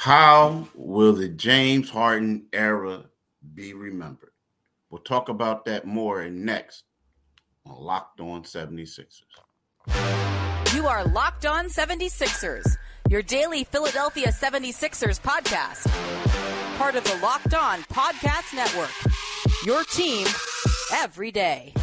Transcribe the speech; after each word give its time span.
How 0.00 0.68
will 0.76 1.12
the 1.12 1.28
James 1.28 1.90
Harden 1.90 2.46
era 2.52 3.06
be 3.56 3.74
remembered? 3.74 4.30
We'll 4.90 5.02
talk 5.02 5.28
about 5.28 5.64
that 5.64 5.88
more 5.88 6.22
in 6.22 6.44
next 6.44 6.84
on 7.66 7.82
Locked 7.82 8.20
On 8.20 8.44
76ers. 8.44 9.22
You 10.72 10.86
are 10.86 11.04
Locked 11.04 11.46
On 11.46 11.64
76ers, 11.64 12.76
your 13.08 13.22
daily 13.22 13.64
Philadelphia 13.64 14.28
76ers 14.28 15.20
podcast. 15.20 15.88
Part 16.78 16.94
of 16.94 17.02
the 17.02 17.18
Locked 17.20 17.54
On 17.54 17.80
Podcast 17.92 18.54
Network. 18.54 18.94
Your 19.66 19.82
team 19.82 20.28
every 20.94 21.32
day. 21.32 21.74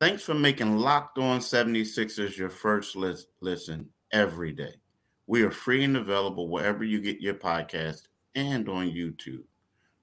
Thanks 0.00 0.22
for 0.22 0.32
making 0.32 0.78
Locked 0.78 1.18
On 1.18 1.40
76ers 1.40 2.34
your 2.38 2.48
first 2.48 2.96
listen 2.96 3.90
every 4.12 4.50
day. 4.50 4.72
We 5.26 5.42
are 5.42 5.50
free 5.50 5.84
and 5.84 5.94
available 5.94 6.48
wherever 6.48 6.82
you 6.82 7.02
get 7.02 7.20
your 7.20 7.34
podcast 7.34 8.04
and 8.34 8.66
on 8.70 8.90
YouTube. 8.90 9.42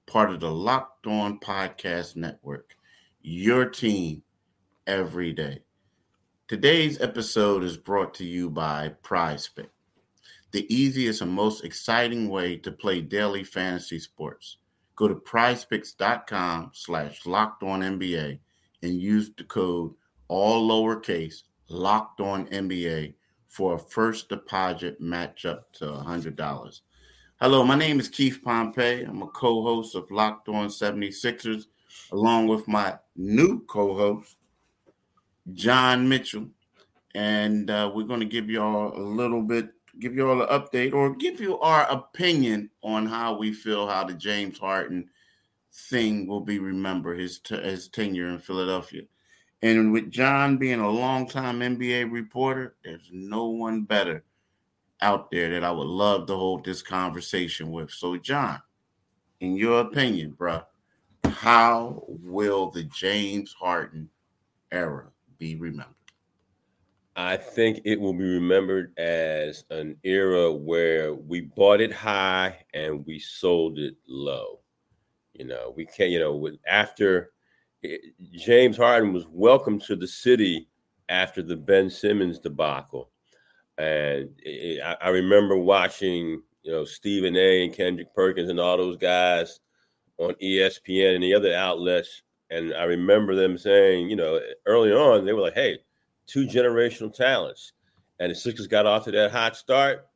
Part 0.06 0.30
of 0.30 0.38
the 0.38 0.52
Locked 0.52 1.08
On 1.08 1.40
Podcast 1.40 2.14
Network. 2.14 2.76
Your 3.22 3.68
team 3.68 4.22
every 4.86 5.32
day. 5.32 5.64
Today's 6.46 7.00
episode 7.00 7.64
is 7.64 7.76
brought 7.76 8.14
to 8.14 8.24
you 8.24 8.48
by 8.48 8.94
PrizePicks, 9.02 9.66
the 10.52 10.72
easiest 10.72 11.22
and 11.22 11.32
most 11.32 11.64
exciting 11.64 12.28
way 12.28 12.56
to 12.58 12.70
play 12.70 13.00
daily 13.00 13.42
fantasy 13.42 13.98
sports. 13.98 14.58
Go 14.94 15.08
to 15.08 15.16
prizepicks.com 15.16 16.70
slash 16.72 17.26
locked 17.26 17.64
on 17.64 17.80
NBA 17.80 18.38
and 18.82 19.00
use 19.00 19.30
the 19.36 19.44
code 19.44 19.92
all 20.28 20.68
lowercase 20.68 21.42
locked 21.68 22.20
on 22.20 22.46
NBA 22.46 23.14
for 23.46 23.74
a 23.74 23.78
first 23.78 24.28
deposit 24.28 25.00
match 25.00 25.44
up 25.46 25.72
to 25.74 25.86
$100. 25.86 26.80
Hello, 27.40 27.64
my 27.64 27.76
name 27.76 28.00
is 28.00 28.08
Keith 28.08 28.40
Pompey. 28.44 29.02
I'm 29.04 29.22
a 29.22 29.28
co 29.28 29.62
host 29.62 29.94
of 29.94 30.10
Locked 30.10 30.48
On 30.48 30.68
76ers, 30.68 31.66
along 32.12 32.48
with 32.48 32.66
my 32.68 32.98
new 33.16 33.64
co 33.66 33.96
host, 33.96 34.36
John 35.52 36.08
Mitchell. 36.08 36.48
And 37.14 37.70
uh, 37.70 37.90
we're 37.94 38.04
going 38.04 38.20
to 38.20 38.26
give 38.26 38.50
you 38.50 38.60
all 38.60 38.96
a 38.96 39.00
little 39.00 39.42
bit, 39.42 39.70
give 39.98 40.14
you 40.14 40.28
all 40.28 40.42
an 40.42 40.48
update 40.48 40.92
or 40.92 41.14
give 41.14 41.40
you 41.40 41.58
our 41.60 41.88
opinion 41.90 42.70
on 42.82 43.06
how 43.06 43.36
we 43.36 43.52
feel 43.52 43.88
how 43.88 44.04
the 44.04 44.14
James 44.14 44.58
Harden 44.58 45.08
thing 45.78 46.26
will 46.26 46.40
be 46.40 46.58
remembered, 46.58 47.20
his, 47.20 47.38
t- 47.38 47.56
his 47.56 47.88
tenure 47.88 48.30
in 48.30 48.38
Philadelphia. 48.38 49.02
And 49.62 49.92
with 49.92 50.10
John 50.10 50.56
being 50.56 50.80
a 50.80 50.88
longtime 50.88 51.60
NBA 51.60 52.12
reporter, 52.12 52.76
there's 52.84 53.08
no 53.12 53.46
one 53.46 53.82
better 53.82 54.24
out 55.00 55.30
there 55.30 55.50
that 55.50 55.64
I 55.64 55.70
would 55.70 55.86
love 55.86 56.26
to 56.26 56.34
hold 56.34 56.64
this 56.64 56.82
conversation 56.82 57.70
with. 57.70 57.90
So, 57.90 58.16
John, 58.16 58.60
in 59.40 59.56
your 59.56 59.80
opinion, 59.80 60.32
bro, 60.32 60.62
how 61.24 62.04
will 62.06 62.70
the 62.70 62.84
James 62.84 63.52
Harden 63.52 64.08
era 64.70 65.08
be 65.38 65.56
remembered? 65.56 65.94
I 67.16 67.36
think 67.36 67.80
it 67.84 68.00
will 68.00 68.12
be 68.12 68.28
remembered 68.28 68.96
as 68.96 69.64
an 69.70 69.96
era 70.04 70.52
where 70.52 71.14
we 71.14 71.40
bought 71.40 71.80
it 71.80 71.92
high 71.92 72.58
and 72.74 73.04
we 73.06 73.18
sold 73.18 73.80
it 73.80 73.96
low. 74.06 74.60
You 75.38 75.46
know, 75.46 75.72
we 75.76 75.86
can't, 75.86 76.10
you 76.10 76.18
know, 76.18 76.50
after 76.66 77.30
eh, 77.84 77.96
James 78.32 78.76
Harden 78.76 79.12
was 79.12 79.26
welcomed 79.30 79.82
to 79.82 79.96
the 79.96 80.06
city 80.06 80.68
after 81.08 81.42
the 81.42 81.56
Ben 81.56 81.88
Simmons 81.88 82.38
debacle. 82.38 83.10
And 83.78 84.30
it, 84.38 84.82
I, 84.82 84.96
I 85.00 85.08
remember 85.10 85.56
watching, 85.56 86.42
you 86.62 86.72
know, 86.72 86.84
Stephen 86.84 87.36
A 87.36 87.64
and 87.64 87.72
Kendrick 87.72 88.12
Perkins 88.14 88.50
and 88.50 88.58
all 88.58 88.76
those 88.76 88.96
guys 88.96 89.60
on 90.18 90.34
ESPN 90.42 91.14
and 91.14 91.22
the 91.22 91.34
other 91.34 91.54
outlets. 91.54 92.22
And 92.50 92.74
I 92.74 92.84
remember 92.84 93.34
them 93.34 93.56
saying, 93.56 94.10
you 94.10 94.16
know, 94.16 94.40
early 94.66 94.92
on, 94.92 95.24
they 95.24 95.32
were 95.32 95.42
like, 95.42 95.54
hey, 95.54 95.78
two 96.26 96.46
generational 96.46 97.14
talents. 97.14 97.72
And 98.18 98.32
the 98.32 98.34
Sixers 98.34 98.66
got 98.66 98.86
off 98.86 99.04
to 99.04 99.12
that 99.12 99.30
hot 99.30 99.56
start, 99.56 100.08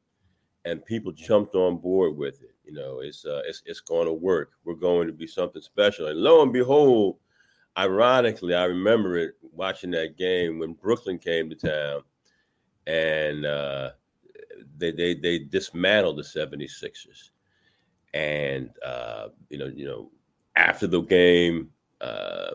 and 0.65 0.84
people 0.84 1.12
jumped 1.12 1.55
on 1.55 1.78
board 1.78 2.16
with 2.16 2.43
it. 2.43 2.52
You 2.72 2.78
know, 2.78 3.00
it's 3.00 3.27
uh, 3.27 3.43
it's 3.44 3.62
it's 3.66 3.81
going 3.81 4.06
to 4.06 4.15
work. 4.15 4.53
We're 4.65 4.75
going 4.75 5.06
to 5.06 5.12
be 5.12 5.27
something 5.27 5.60
special. 5.60 6.06
And 6.06 6.19
lo 6.19 6.41
and 6.41 6.55
behold, 6.55 7.19
ironically, 7.77 8.55
I 8.55 8.65
remember 8.65 9.19
it 9.19 9.34
watching 9.43 9.91
that 9.91 10.16
game 10.16 10.59
when 10.59 10.72
Brooklyn 10.72 11.19
came 11.19 11.50
to 11.50 11.55
town 11.55 12.00
and 12.87 13.44
uh, 13.44 13.91
they, 14.78 14.91
they 14.91 15.15
they 15.15 15.38
dismantled 15.41 16.16
the 16.16 16.22
76ers. 16.22 17.31
And 18.15 18.71
uh, 18.82 19.28
you 19.50 19.59
know, 19.59 19.66
you 19.66 19.84
know, 19.84 20.11
after 20.56 20.87
the 20.87 21.03
game, 21.03 21.69
uh, 22.00 22.53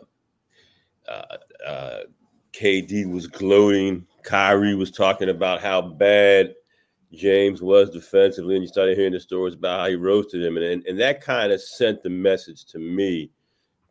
uh, 1.07 1.38
uh 1.63 2.00
KD 2.53 3.11
was 3.11 3.27
gloating. 3.27 4.07
Kyrie 4.23 4.73
was 4.73 4.89
talking 4.89 5.29
about 5.29 5.61
how 5.61 5.79
bad 5.79 6.56
James 7.13 7.62
was 7.62 7.90
defensively, 7.90 8.56
and 8.56 8.63
you 8.63 8.68
started 8.68 8.97
hearing 8.97 9.13
the 9.13 9.19
stories 9.19 9.53
about 9.53 9.79
how 9.79 9.88
he 9.88 9.95
roasted 9.95 10.44
him, 10.44 10.57
and 10.57 10.66
and, 10.66 10.85
and 10.85 11.00
that 11.00 11.22
kind 11.22 11.51
of 11.51 11.62
sent 11.62 12.03
the 12.03 12.09
message 12.09 12.66
to 12.66 12.79
me 12.79 13.31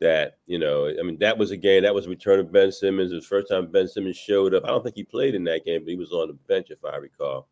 that 0.01 0.39
you 0.47 0.59
know, 0.59 0.89
I 0.89 1.03
mean, 1.03 1.19
that 1.21 1.39
was 1.39 1.51
a 1.51 1.57
game. 1.57 1.83
That 1.83 1.95
was 1.95 2.07
a 2.07 2.11
return 2.11 2.41
of 2.41 2.53
Ben 2.53 2.71
Simmons. 2.71 3.13
It 3.13 3.17
was 3.17 3.25
the 3.25 3.29
first 3.29 3.49
time 3.49 3.71
Ben 3.71 3.89
Simmons 3.89 4.17
showed 4.17 4.55
up. 4.55 4.65
I 4.65 4.69
don't 4.69 4.83
think 4.83 4.97
he 4.97 5.05
played 5.05 5.35
in 5.35 5.45
that 5.45 5.65
game, 5.65 5.83
but 5.83 5.91
he 5.91 5.97
was 5.97 6.13
on 6.13 6.29
the 6.29 6.35
bench, 6.35 6.69
if 6.71 6.85
I 6.85 6.97
recall. 6.97 7.49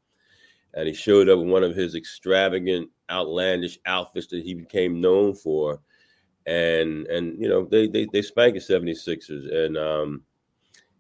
And 0.74 0.88
he 0.88 0.94
showed 0.94 1.28
up 1.28 1.38
in 1.38 1.48
one 1.48 1.62
of 1.62 1.74
his 1.74 1.94
extravagant, 1.94 2.90
outlandish 3.08 3.78
outfits 3.86 4.26
that 4.28 4.42
he 4.42 4.54
became 4.54 5.00
known 5.00 5.34
for. 5.34 5.80
And 6.46 7.06
and 7.06 7.40
you 7.40 7.48
know, 7.48 7.64
they 7.64 7.86
they 7.86 8.06
they 8.12 8.22
spanked 8.22 8.58
the 8.58 8.74
76ers. 8.74 9.54
And 9.54 9.78
um, 9.78 10.22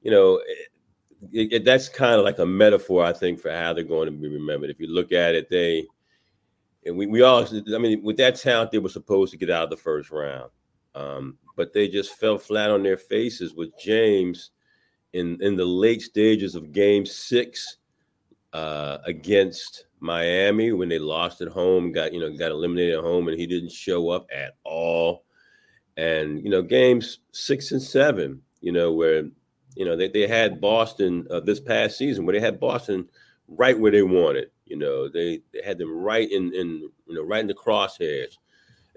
you 0.00 0.10
know, 0.10 0.40
it, 1.32 1.64
that's 1.64 1.88
kind 1.88 2.14
of 2.14 2.24
like 2.24 2.38
a 2.38 2.46
metaphor, 2.46 3.04
I 3.04 3.12
think, 3.12 3.40
for 3.40 3.50
how 3.50 3.72
they're 3.72 3.84
going 3.84 4.06
to 4.06 4.12
be 4.12 4.28
remembered. 4.28 4.70
If 4.70 4.80
you 4.80 4.88
look 4.88 5.12
at 5.12 5.34
it, 5.34 5.48
they 5.50 5.86
and 6.86 6.96
we, 6.96 7.06
we 7.06 7.22
all 7.22 7.46
I 7.74 7.78
mean, 7.78 8.02
with 8.02 8.16
that 8.18 8.36
talent, 8.36 8.70
they 8.70 8.78
were 8.78 8.88
supposed 8.88 9.32
to 9.32 9.38
get 9.38 9.50
out 9.50 9.64
of 9.64 9.70
the 9.70 9.76
first 9.76 10.10
round. 10.10 10.50
Um, 10.94 11.38
but 11.56 11.72
they 11.72 11.88
just 11.88 12.14
fell 12.18 12.38
flat 12.38 12.70
on 12.70 12.82
their 12.82 12.96
faces 12.96 13.54
with 13.54 13.70
James 13.78 14.50
in 15.12 15.38
in 15.42 15.56
the 15.56 15.64
late 15.64 16.02
stages 16.02 16.54
of 16.54 16.72
Game 16.72 17.06
Six 17.06 17.78
uh, 18.52 18.98
against 19.04 19.86
Miami 20.00 20.72
when 20.72 20.88
they 20.88 20.98
lost 20.98 21.40
at 21.40 21.48
home, 21.48 21.92
got 21.92 22.12
you 22.12 22.20
know 22.20 22.36
got 22.36 22.50
eliminated 22.50 22.98
at 22.98 23.04
home, 23.04 23.28
and 23.28 23.38
he 23.38 23.46
didn't 23.46 23.72
show 23.72 24.10
up 24.10 24.26
at 24.32 24.56
all. 24.64 25.24
And 25.96 26.42
you 26.42 26.50
know, 26.50 26.62
games 26.62 27.20
six 27.32 27.72
and 27.72 27.82
seven, 27.82 28.42
you 28.60 28.72
know, 28.72 28.92
where 28.92 29.24
you 29.74 29.84
know 29.84 29.96
they, 29.96 30.08
they 30.08 30.26
had 30.26 30.60
Boston 30.60 31.26
uh, 31.30 31.40
this 31.40 31.60
past 31.60 31.98
season, 31.98 32.24
where 32.24 32.34
they 32.34 32.40
had 32.40 32.60
Boston 32.60 33.08
right 33.48 33.78
where 33.78 33.92
they 33.92 34.02
wanted. 34.02 34.50
You 34.66 34.76
know, 34.76 35.08
they, 35.08 35.42
they 35.52 35.62
had 35.64 35.78
them 35.78 35.96
right 35.96 36.30
in 36.30 36.54
in 36.54 36.88
you 37.06 37.14
know 37.14 37.22
right 37.22 37.40
in 37.40 37.46
the 37.46 37.54
crosshairs 37.54 38.38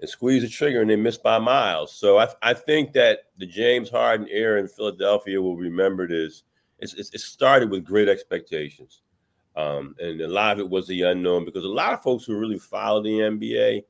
and 0.00 0.08
squeeze 0.08 0.42
the 0.42 0.48
trigger 0.48 0.80
and 0.80 0.90
they 0.90 0.96
missed 0.96 1.22
by 1.22 1.38
miles. 1.38 1.92
So 1.92 2.18
I, 2.18 2.28
I 2.42 2.54
think 2.54 2.92
that 2.92 3.24
the 3.36 3.46
James 3.46 3.90
Harden 3.90 4.28
era 4.30 4.60
in 4.60 4.68
Philadelphia 4.68 5.42
will 5.42 5.56
be 5.56 5.64
remembered 5.64 6.12
as 6.12 6.44
it's, 6.78 6.94
it's, 6.94 7.12
it 7.12 7.20
started 7.20 7.70
with 7.70 7.84
great 7.84 8.08
expectations. 8.08 9.02
Um, 9.56 9.96
and 9.98 10.20
a 10.20 10.28
lot 10.28 10.52
of 10.52 10.60
it 10.60 10.70
was 10.70 10.86
the 10.86 11.02
unknown 11.02 11.44
because 11.44 11.64
a 11.64 11.68
lot 11.68 11.92
of 11.92 12.02
folks 12.02 12.24
who 12.24 12.38
really 12.38 12.58
follow 12.58 13.02
the 13.02 13.10
NBA 13.10 13.82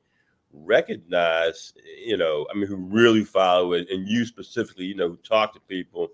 recognize, 0.51 1.73
you 2.03 2.17
know, 2.17 2.47
I 2.49 2.55
mean, 2.55 2.65
who 2.65 2.75
really 2.75 3.23
follow 3.23 3.73
it, 3.73 3.87
and 3.91 4.07
you 4.07 4.25
specifically, 4.25 4.85
you 4.85 4.95
know, 4.95 5.09
who 5.09 5.17
talk 5.17 5.53
to 5.53 5.59
people 5.59 6.09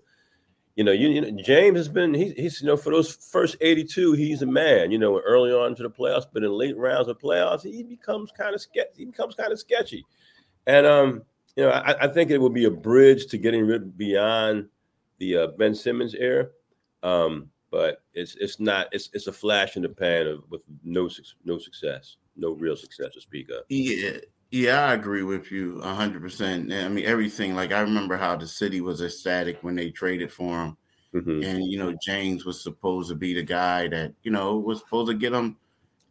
you 0.76 0.84
know, 0.84 0.92
you, 0.92 1.08
you 1.08 1.20
know, 1.22 1.42
James 1.42 1.78
has 1.78 1.88
been 1.88 2.12
he, 2.12 2.32
he's 2.36 2.60
you 2.60 2.66
know 2.66 2.76
for 2.76 2.90
those 2.90 3.16
first 3.16 3.56
82, 3.60 4.12
he's 4.12 4.42
a 4.42 4.46
man. 4.46 4.90
You 4.90 4.98
know, 4.98 5.18
early 5.20 5.50
on 5.50 5.74
to 5.74 5.82
the 5.82 5.90
playoffs, 5.90 6.26
but 6.30 6.44
in 6.44 6.52
late 6.52 6.76
rounds 6.76 7.08
of 7.08 7.18
playoffs, 7.18 7.62
he 7.62 7.82
becomes 7.82 8.30
kind 8.30 8.54
of 8.54 8.60
sketchy. 8.60 8.90
He 8.98 9.04
becomes 9.06 9.34
kind 9.34 9.52
of 9.52 9.58
sketchy, 9.58 10.04
and 10.66 10.86
um, 10.86 11.22
you 11.56 11.64
know, 11.64 11.70
I, 11.70 12.04
I, 12.04 12.08
think 12.08 12.30
it 12.30 12.40
would 12.40 12.52
be 12.52 12.66
a 12.66 12.70
bridge 12.70 13.26
to 13.28 13.38
getting 13.38 13.66
rid 13.66 13.96
beyond 13.96 14.68
the 15.18 15.36
uh, 15.38 15.46
Ben 15.58 15.74
Simmons 15.74 16.14
era. 16.14 16.48
Um, 17.02 17.50
but 17.70 18.02
it's 18.12 18.36
it's 18.36 18.60
not 18.60 18.88
it's 18.92 19.08
it's 19.14 19.26
a 19.26 19.32
flash 19.32 19.76
in 19.76 19.82
the 19.82 19.88
pan 19.88 20.26
of 20.26 20.44
with 20.50 20.60
no 20.84 21.08
no 21.44 21.58
success, 21.58 22.16
no 22.36 22.52
real 22.52 22.76
success 22.76 23.14
to 23.14 23.20
speak 23.20 23.48
of. 23.48 23.64
Yeah, 23.70 24.18
yeah, 24.50 24.86
I 24.86 24.94
agree 24.94 25.22
with 25.22 25.50
you 25.50 25.80
hundred 25.80 26.22
percent. 26.22 26.72
I 26.72 26.88
mean, 26.88 27.04
everything. 27.04 27.54
Like 27.54 27.72
I 27.72 27.80
remember 27.80 28.16
how 28.16 28.36
the 28.36 28.46
city 28.46 28.80
was 28.80 29.02
ecstatic 29.02 29.58
when 29.62 29.74
they 29.74 29.90
traded 29.90 30.32
for 30.32 30.64
him, 30.64 30.76
mm-hmm. 31.14 31.42
and 31.42 31.64
you 31.64 31.78
know 31.78 31.96
James 32.02 32.44
was 32.44 32.62
supposed 32.62 33.08
to 33.08 33.14
be 33.14 33.34
the 33.34 33.42
guy 33.42 33.88
that 33.88 34.12
you 34.22 34.30
know 34.30 34.56
was 34.56 34.80
supposed 34.80 35.10
to 35.10 35.14
get 35.14 35.32
him 35.32 35.56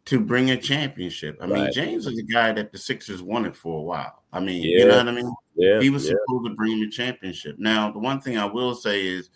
to 0.06 0.20
bring 0.20 0.50
a 0.50 0.56
championship. 0.56 1.36
I 1.40 1.46
mean, 1.46 1.72
James 1.72 2.06
is 2.06 2.16
a 2.16 2.22
guy 2.22 2.52
that 2.52 2.70
the 2.70 2.78
Sixers 2.78 3.22
wanted 3.22 3.56
for 3.56 3.80
a 3.80 3.82
while. 3.82 4.22
I 4.32 4.38
mean, 4.38 4.62
Yeah. 4.62 4.78
you 4.78 4.86
know 4.86 4.96
what 4.98 5.08
I 5.08 5.12
mean? 5.12 5.34
Yeah, 5.56 5.80
he 5.80 5.90
was 5.90 6.04
yeah. 6.06 6.12
supposed 6.12 6.46
to 6.48 6.54
bring 6.54 6.80
the 6.80 6.88
championship. 6.88 7.58
Now, 7.58 7.90
the 7.90 7.98
one 7.98 8.20
thing 8.20 8.38
I 8.38 8.44
will 8.44 8.74
say 8.76 9.04
is, 9.04 9.30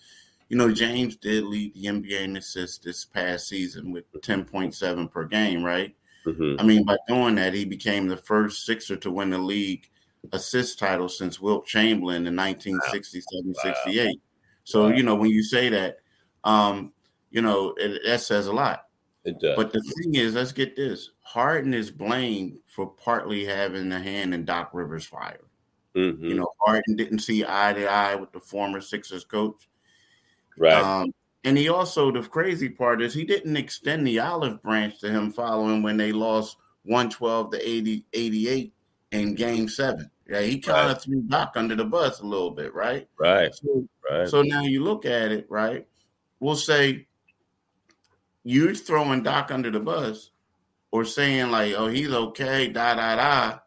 you 0.49 0.57
know, 0.57 0.73
James 0.73 1.17
did 1.17 1.45
lead 1.45 1.75
the 1.75 1.87
NBA 1.87 2.21
in 2.21 2.37
assists 2.37 2.79
this 2.79 3.05
past 3.05 3.49
season 3.49 3.91
with 3.91 4.05
10.7 4.13 5.11
per 5.11 5.25
game, 5.25 5.65
right? 5.65 5.95
Mhm. 6.27 6.61
I 6.61 6.63
mean, 6.65 6.85
by 6.85 6.97
doing 7.09 7.35
that, 7.37 7.55
he 7.55 7.65
became 7.65 8.07
the 8.09 8.17
first 8.17 8.65
Sixer 8.67 8.97
to 8.97 9.11
win 9.11 9.31
the 9.31 9.39
league 9.39 9.89
assist 10.33 10.79
title 10.79 11.09
since 11.09 11.41
Wilt 11.41 11.67
Chamberlain 11.67 12.27
in 12.27 12.35
1967 12.35 13.55
68. 13.55 14.21
So, 14.65 14.83
Wow. 14.89 14.89
you 14.97 15.03
know, 15.03 15.15
when 15.15 15.31
you 15.31 15.43
say 15.43 15.71
that, 15.71 15.97
um, 16.45 16.93
you 17.31 17.41
know, 17.41 17.75
it, 17.79 18.03
that 18.05 18.21
says 18.21 18.47
a 18.47 18.53
lot. 18.53 18.87
It 19.25 19.39
does. 19.41 19.57
But 19.57 19.73
the 19.73 19.81
thing 19.81 20.15
is, 20.15 20.35
let's 20.35 20.53
get 20.53 20.77
this 20.77 21.11
Harden 21.23 21.73
is 21.75 21.91
blamed 21.91 22.59
for 22.67 22.87
partly 22.87 23.45
having 23.45 23.91
a 23.93 24.01
hand 24.01 24.35
in 24.35 24.45
Doc 24.45 24.71
Rivers' 24.73 25.07
fire. 25.07 25.45
Mhm. 25.95 26.21
You 26.23 26.35
know, 26.35 26.53
Harden 26.61 26.97
didn't 26.97 27.21
see 27.21 27.45
eye 27.47 27.73
to 27.73 27.87
eye 27.87 28.15
with 28.15 28.33
the 28.33 28.41
former 28.41 28.81
Sixers 28.81 29.25
coach. 29.25 29.69
right. 30.59 30.75
Um, 30.83 31.13
and 31.45 31.57
he 31.57 31.69
also, 31.69 32.13
the 32.13 32.23
crazy 32.23 32.69
part 32.69 33.01
is 33.01 33.15
he 33.15 33.25
didn't 33.25 33.57
extend 33.57 34.07
the 34.07 34.19
olive 34.19 34.63
branch 34.63 35.01
to 35.01 35.11
him 35.11 35.33
following 35.33 35.83
when 35.83 35.97
they 35.97 36.13
lost 36.13 36.59
112 36.85 37.53
to 37.53 37.69
80, 37.69 38.05
88 38.13 38.73
in 39.13 39.35
game 39.35 39.69
seven. 39.69 40.11
Yeah, 40.29 40.43
he 40.43 40.59
kind 40.59 40.91
of 40.91 41.03
threw 41.03 41.23
Doc 41.23 41.53
under 41.57 41.75
the 41.75 41.85
bus 41.85 42.21
a 42.21 42.27
little 42.27 42.51
bit, 42.51 42.75
right? 42.75 43.09
right. 43.19 43.55
So, 43.55 43.89
Right. 44.09 44.29
so 44.29 44.43
now 44.43 44.63
you 44.63 44.83
look 44.83 45.07
at 45.07 45.33
it, 45.33 45.47
right? 45.49 45.87
We'll 46.41 46.57
say 46.57 47.07
you're 48.45 48.75
throwing 48.75 49.23
Doc 49.23 49.51
under 49.51 49.71
the 49.71 49.81
bus 49.81 50.31
or 50.91 51.05
saying, 51.05 51.51
like, 51.51 51.75
oh, 51.77 51.87
he's 51.87 52.11
okay, 52.11 52.69
da 52.69 52.95
da 52.95 53.17
da. 53.17 53.59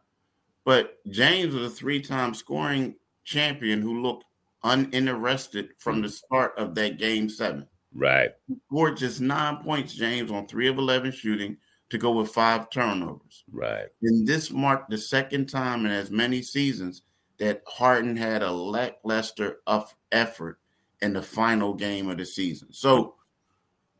But 0.64 0.98
James 1.06 1.54
was 1.54 1.66
a 1.72 1.74
three 1.74 2.00
time 2.00 2.34
scoring 2.34 2.96
champion 3.24 3.80
who 3.82 4.00
looked 4.02 4.24
uninterested 4.64 5.70
from 5.78 6.02
the 6.02 6.08
start 6.08 6.58
of 6.58 6.74
that 6.74 6.98
game 6.98 7.28
seven. 7.28 7.66
right. 7.94 8.30
Scored 8.68 8.96
just 8.96 9.20
nine 9.20 9.58
points, 9.58 9.94
James, 9.94 10.30
on 10.30 10.46
three 10.46 10.68
of 10.68 10.78
11 10.78 11.12
shooting 11.12 11.56
to 11.90 11.98
go 11.98 12.10
with 12.10 12.30
five 12.30 12.70
turnovers. 12.70 13.44
Right. 13.52 13.86
And 14.02 14.26
this 14.26 14.50
marked 14.50 14.90
the 14.90 14.98
second 14.98 15.46
time 15.46 15.86
in 15.86 15.92
as 15.92 16.10
many 16.10 16.42
seasons 16.42 17.02
that 17.38 17.62
Harden 17.66 18.16
had 18.16 18.42
a 18.42 18.50
lackluster 18.50 19.58
of 19.66 19.94
effort 20.10 20.58
in 21.02 21.12
the 21.12 21.22
final 21.22 21.74
game 21.74 22.08
of 22.08 22.16
the 22.16 22.24
season. 22.24 22.72
So 22.72 23.14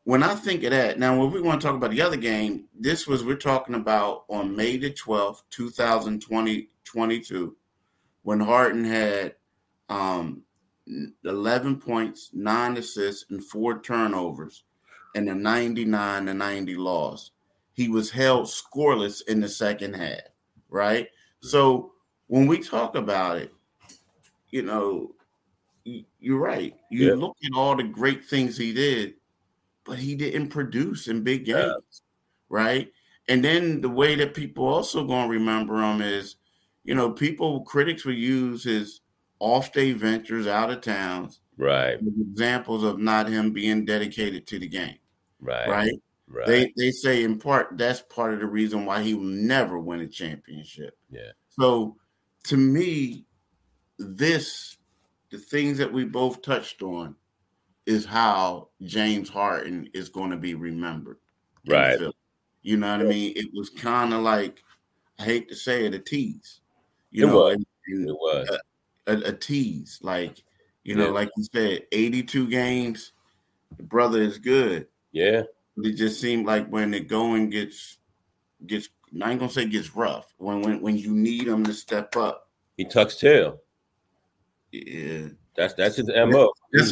when 0.05 0.23
I 0.23 0.35
think 0.35 0.65
of 0.65 0.71
that, 0.71 0.99
now 0.99 1.19
when 1.19 1.31
we 1.31 1.41
want 1.41 1.61
to 1.61 1.67
talk 1.67 1.77
about 1.77 1.91
the 1.91 2.03
other 2.03 2.17
game, 2.17 2.65
this 2.79 3.07
was 3.07 3.25
we're 3.25 3.37
talking 3.37 3.75
about 3.75 4.25
on 4.29 4.57
May 4.57 4.77
the 4.77 4.91
12th, 4.91 5.43
2020, 5.51 6.69
22, 6.85 7.57
when 8.23 8.41
Harden 8.41 8.85
had 8.85 9.35
um 9.91 10.43
11 11.25 11.81
points, 11.81 12.31
nine 12.33 12.77
assists, 12.77 13.31
and 13.31 13.45
four 13.45 13.81
turnovers 13.81 14.65
in 15.15 15.29
a 15.29 15.35
99 15.35 16.27
to 16.27 16.35
90 16.35 16.75
loss. 16.77 17.31
He 17.73 17.89
was 17.89 18.11
held 18.11 18.47
scoreless 18.47 19.27
in 19.27 19.41
the 19.41 19.49
second 19.49 19.95
half, 19.95 20.21
right? 20.69 21.09
So 21.41 21.93
when 22.27 22.47
we 22.47 22.59
talk 22.59 22.97
about 22.97 23.39
it, 23.39 23.53
you 24.51 24.63
know, 24.63 25.15
you're 25.85 26.39
right. 26.39 26.77
You 26.91 27.09
Yeah. 27.09 27.15
look 27.15 27.37
at 27.45 27.57
all 27.57 27.77
the 27.77 27.83
great 27.83 28.25
things 28.25 28.57
he 28.57 28.73
did, 28.73 29.15
but 29.85 29.99
he 29.99 30.15
didn't 30.15 30.49
produce 30.49 31.09
in 31.09 31.23
big 31.25 31.45
games, 31.45 31.57
Yeah. 31.57 31.77
right? 32.49 32.93
And 33.29 33.45
then 33.45 33.81
the 33.81 33.89
way 33.89 34.15
that 34.17 34.35
people 34.35 34.67
also 34.67 35.05
going 35.05 35.29
to 35.29 35.33
remember 35.33 35.83
him 35.83 36.01
is, 36.01 36.37
you 36.85 36.95
know, 36.95 37.11
people 37.11 37.63
critics 37.63 38.05
will 38.05 38.15
use 38.15 38.65
his 38.65 39.01
off 39.45 39.73
day 39.73 39.93
ventures 39.93 40.47
out 40.47 40.71
of 40.71 40.81
towns 40.81 41.41
Right. 41.59 41.99
examples 42.01 42.83
of 42.83 42.99
not 42.99 43.29
him 43.29 43.53
being 43.53 43.85
dedicated 43.85 44.47
to 44.49 44.59
the 44.59 44.67
game, 44.67 44.97
Right. 45.41 45.69
right? 45.69 46.03
Right. 46.27 46.47
They 46.47 46.73
they 46.77 46.91
say 46.91 47.23
in 47.23 47.39
part 47.39 47.77
that's 47.77 48.01
part 48.03 48.33
of 48.33 48.41
the 48.41 48.47
reason 48.47 48.87
why 48.87 49.03
he 49.03 49.13
will 49.15 49.25
never 49.25 49.79
win 49.79 50.01
a 50.01 50.09
championship. 50.09 50.97
Yeah. 51.11 51.33
So 51.51 51.97
to 52.45 52.57
me, 52.57 53.27
this 53.99 54.79
the 55.31 55.37
things 55.39 55.77
that 55.79 55.93
we 55.93 56.05
both 56.05 56.41
touched 56.41 56.83
on 56.83 57.15
is 57.87 58.07
how 58.07 58.69
James 58.83 59.29
Harden 59.29 59.91
is 59.93 60.09
going 60.09 60.31
to 60.31 60.37
be 60.39 60.55
remembered. 60.55 61.19
Right. 61.69 62.01
You 62.63 62.79
know 62.79 62.93
what 62.97 63.07
I 63.07 63.09
mean? 63.09 63.35
It 63.37 63.51
was 63.53 63.69
kind 63.69 64.15
of 64.15 64.23
like 64.23 64.65
I 65.19 65.25
hate 65.25 65.49
to 65.51 65.55
say 65.55 65.85
it, 65.85 65.93
a 65.95 65.99
tease. 65.99 66.61
You 67.11 67.25
It 67.25 67.29
know, 67.29 67.37
was. 67.45 67.55
and- 67.57 67.67
and 67.87 68.09
it 68.09 68.15
was. 68.15 68.49
Uh, 68.49 68.59
a, 69.07 69.13
a 69.17 69.33
tease. 69.33 69.99
Like, 70.03 70.43
you 70.85 70.95
know, 70.95 71.07
Yeah. 71.07 71.11
like 71.13 71.31
you 71.37 71.45
said, 71.53 71.83
82 71.93 72.49
games, 72.49 73.13
the 73.77 73.83
brother 73.83 74.21
is 74.23 74.39
good. 74.39 74.87
Yeah. 75.13 75.43
But 75.77 75.87
it 75.87 75.93
just 75.95 76.21
seemed 76.21 76.47
like 76.47 76.69
when 76.69 76.91
the 76.93 77.01
going 77.01 77.51
gets 77.51 77.99
gets 78.67 78.89
I 79.23 79.31
ain't 79.31 79.41
gonna 79.41 79.51
say 79.53 79.67
gets 79.67 79.95
rough. 79.95 80.33
When 80.39 80.61
when 80.63 80.81
when 80.81 80.97
you 80.97 81.11
need 81.13 81.47
him 81.49 81.65
to 81.65 81.73
step 81.75 82.17
up. 82.17 82.49
He 82.77 82.85
tucks 82.85 83.17
tail. 83.17 83.61
Yeah. 84.73 85.29
That's 85.57 85.75
that's 85.75 85.97
his 85.97 86.09
mo. 86.09 86.53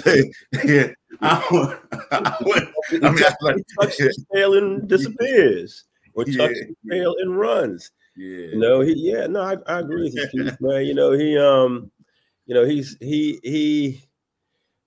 yeah. 0.65 0.89
I, 1.21 1.79
I, 2.13 2.13
I 2.13 3.11
mean, 3.11 3.23
like, 3.41 3.57
he 3.57 3.65
tucks 3.81 3.99
his 3.99 4.25
tail 4.33 4.55
and 4.55 4.87
disappears, 4.89 5.85
or 6.15 6.25
tucks 6.25 6.37
Yeah. 6.37 6.47
his 6.49 6.77
tail 6.91 7.15
and 7.21 7.37
runs. 7.39 7.91
yeah. 8.17 8.47
You 8.47 8.57
know, 8.59 8.81
he 8.81 8.95
yeah, 8.97 9.27
no, 9.27 9.41
I, 9.43 9.57
I 9.67 9.81
agree 9.81 10.05
with 10.05 10.31
you, 10.33 10.51
man. 10.61 10.87
You 10.87 10.95
know, 10.95 11.13
he 11.13 11.37
um, 11.37 11.91
you 12.53 12.61
know, 12.61 12.67
he's 12.67 12.99
he 13.01 13.41
he. 13.43 14.05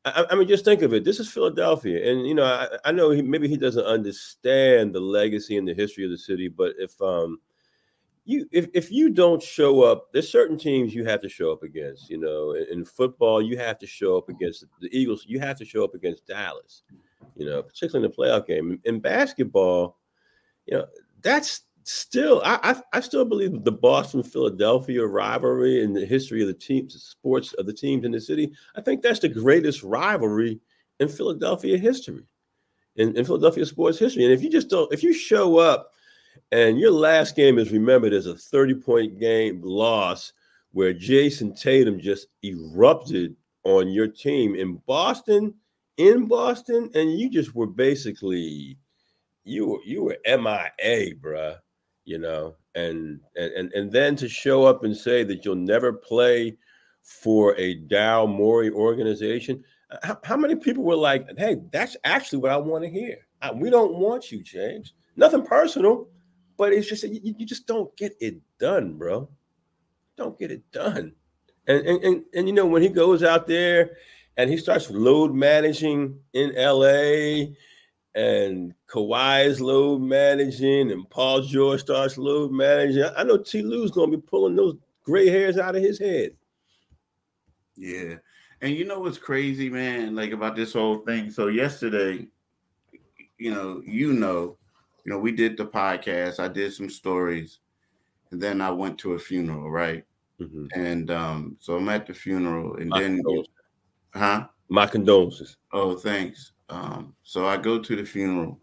I, 0.05 0.23
I 0.29 0.35
mean, 0.35 0.47
just 0.47 0.65
think 0.65 0.83
of 0.83 0.93
it. 0.93 1.03
This 1.03 1.19
is 1.19 1.31
Philadelphia, 1.31 2.11
and 2.11 2.27
you 2.27 2.35
know, 2.35 2.43
I, 2.43 2.67
I 2.85 2.91
know 2.91 3.09
he 3.09 3.23
maybe 3.23 3.47
he 3.47 3.57
doesn't 3.57 3.83
understand 3.83 4.93
the 4.93 4.99
legacy 4.99 5.57
and 5.57 5.67
the 5.67 5.73
history 5.73 6.05
of 6.05 6.11
the 6.11 6.17
city, 6.19 6.47
but 6.47 6.73
if 6.77 7.01
um, 7.01 7.39
you 8.23 8.47
if 8.51 8.67
if 8.75 8.91
you 8.91 9.09
don't 9.09 9.41
show 9.41 9.81
up, 9.81 10.13
there's 10.13 10.31
certain 10.31 10.59
teams 10.59 10.93
you 10.93 11.05
have 11.05 11.21
to 11.21 11.29
show 11.29 11.51
up 11.51 11.63
against. 11.63 12.07
You 12.07 12.19
know, 12.19 12.51
in, 12.51 12.67
in 12.71 12.85
football, 12.85 13.41
you 13.41 13.57
have 13.57 13.79
to 13.79 13.87
show 13.87 14.15
up 14.15 14.29
against 14.29 14.63
the 14.79 14.95
Eagles. 14.95 15.25
You 15.27 15.39
have 15.39 15.57
to 15.57 15.65
show 15.65 15.83
up 15.83 15.95
against 15.95 16.27
Dallas. 16.27 16.83
You 17.35 17.47
know, 17.47 17.63
particularly 17.63 18.05
in 18.05 18.11
the 18.11 18.15
playoff 18.15 18.45
game. 18.45 18.79
In 18.83 18.99
basketball, 18.99 19.97
you 20.67 20.77
know, 20.77 20.85
that's 21.23 21.61
still 21.85 22.41
I, 22.43 22.59
I 22.63 22.81
I 22.93 22.99
still 22.99 23.25
believe 23.25 23.63
the 23.63 23.71
Boston 23.71 24.23
Philadelphia 24.23 25.05
rivalry 25.05 25.83
in 25.83 25.93
the 25.93 26.05
history 26.05 26.41
of 26.41 26.47
the 26.47 26.53
teams, 26.53 26.93
the 26.93 26.99
sports 26.99 27.53
of 27.53 27.67
the 27.67 27.73
teams 27.73 28.05
in 28.05 28.11
the 28.11 28.19
city. 28.19 28.51
I 28.75 28.81
think 28.81 29.01
that's 29.01 29.19
the 29.19 29.29
greatest 29.29 29.83
rivalry 29.83 30.59
in 30.99 31.07
Philadelphia 31.07 31.77
history, 31.77 32.23
in, 32.95 33.15
in 33.15 33.23
Philadelphia 33.23 33.65
sports 33.65 33.99
history. 33.99 34.23
And 34.23 34.33
if 34.33 34.41
you 34.41 34.49
just 34.49 34.69
don't, 34.69 34.91
if 34.91 35.03
you 35.03 35.13
show 35.13 35.57
up 35.57 35.91
and 36.51 36.79
your 36.79 36.91
last 36.91 37.35
game 37.35 37.59
is 37.59 37.71
remembered 37.71 38.13
as 38.13 38.25
a 38.25 38.35
30 38.35 38.75
point 38.75 39.19
game 39.19 39.61
loss 39.61 40.33
where 40.71 40.93
Jayson 40.93 41.53
Tatum 41.53 41.99
just 41.99 42.27
erupted 42.43 43.35
on 43.63 43.89
your 43.89 44.07
team 44.07 44.55
in 44.55 44.81
Boston, 44.87 45.53
in 45.97 46.27
Boston, 46.27 46.89
and 46.95 47.17
you 47.17 47.29
just 47.29 47.53
were 47.53 47.67
basically 47.67 48.77
you 49.43 49.67
were 49.67 49.79
you 49.85 50.03
were 50.03 50.17
MIA, 50.25 51.13
bruh. 51.15 51.57
You 52.05 52.19
know, 52.19 52.55
and 52.75 53.19
and 53.35 53.73
and 53.73 53.91
then 53.91 54.15
to 54.17 54.29
show 54.29 54.63
up 54.65 54.83
and 54.83 54.95
say 54.95 55.23
that 55.23 55.43
you'll 55.43 55.55
never 55.55 55.91
play 55.91 56.57
for 57.01 57.55
a 57.57 57.81
Daryl 57.87 58.27
Morey 58.29 58.69
organization. 58.71 59.63
uh, 59.91 59.97
How, 60.03 60.19
how 60.23 60.37
many 60.37 60.55
people 60.55 60.83
were 60.83 60.95
like, 60.95 61.27
"Hey, 61.37 61.57
that's 61.71 61.97
actually 62.03 62.39
what 62.39 62.51
I 62.51 62.57
want 62.57 62.83
to 62.83 62.89
hear. 62.89 63.17
I, 63.41 63.51
we 63.51 63.69
don't 63.69 63.95
want 63.95 64.31
you, 64.31 64.43
James. 64.43 64.93
Nothing 65.15 65.43
personal, 65.45 66.07
but 66.57 66.73
it's 66.73 66.87
just 66.87 67.03
you, 67.03 67.35
you 67.37 67.45
just 67.45 67.67
don't 67.67 67.95
get 67.97 68.13
it 68.19 68.35
done, 68.59 68.97
bro. 68.97 69.27
Don't 70.17 70.37
get 70.37 70.51
it 70.51 70.63
done." 70.71 71.13
And 71.67 71.85
and 71.87 72.03
and, 72.03 72.23
and 72.35 72.47
you 72.47 72.53
know 72.53 72.67
when 72.67 72.83
he 72.83 72.89
goes 72.89 73.23
out 73.23 73.47
there 73.47 73.97
and 74.37 74.49
he 74.49 74.57
starts 74.57 74.91
load 74.91 75.33
managing 75.33 76.19
in 76.33 76.53
LA 76.55 77.53
and 78.15 78.73
Kawhi 78.87 79.45
is 79.45 79.59
load 79.59 80.01
managing 80.01 80.91
and 80.91 81.07
Paul 81.09 81.41
George 81.41 81.81
starts 81.81 82.17
load 82.17 82.51
managing. 82.51 83.03
I 83.15 83.23
know 83.23 83.37
T. 83.37 83.61
Lue's 83.61 83.91
gonna 83.91 84.11
be 84.11 84.17
pulling 84.17 84.55
those 84.55 84.77
gray 85.03 85.29
hairs 85.29 85.57
out 85.57 85.75
of 85.75 85.83
his 85.83 85.99
head. 85.99 86.31
Yeah. 87.75 88.15
And 88.61 88.73
you 88.73 88.85
know 88.85 89.01
what's 89.01 89.17
crazy, 89.17 89.69
man, 89.69 90.15
like 90.15 90.31
about 90.31 90.55
this 90.55 90.73
whole 90.73 90.99
thing. 90.99 91.29
So 91.29 91.47
yesterday, 91.47 92.27
you 93.37 93.53
know, 93.53 93.81
you 93.85 94.13
know, 94.13 94.57
you 95.03 95.11
know, 95.11 95.19
we 95.19 95.33
did 95.33 95.57
the 95.57 95.65
podcast, 95.65 96.39
I 96.39 96.47
did 96.47 96.73
some 96.73 96.89
stories, 96.89 97.59
and 98.31 98.41
then 98.41 98.61
I 98.61 98.71
went 98.71 98.97
to 98.99 99.13
a 99.13 99.19
funeral, 99.19 99.69
right? 99.69 100.05
Mhm. 100.39 100.69
And 100.73 101.11
um, 101.11 101.57
so 101.59 101.75
I'm 101.75 101.89
at 101.89 102.07
the 102.07 102.13
funeral, 102.13 102.77
and 102.77 102.89
My 102.89 103.01
then 103.01 103.21
huh? 104.13 104.47
My 104.69 104.87
condolences. 104.87 105.57
Oh, 105.73 105.95
thanks. 105.97 106.53
Um, 106.69 107.15
so 107.23 107.45
I 107.45 107.57
go 107.57 107.79
to 107.79 107.95
the 107.95 108.03
funeral, 108.03 108.59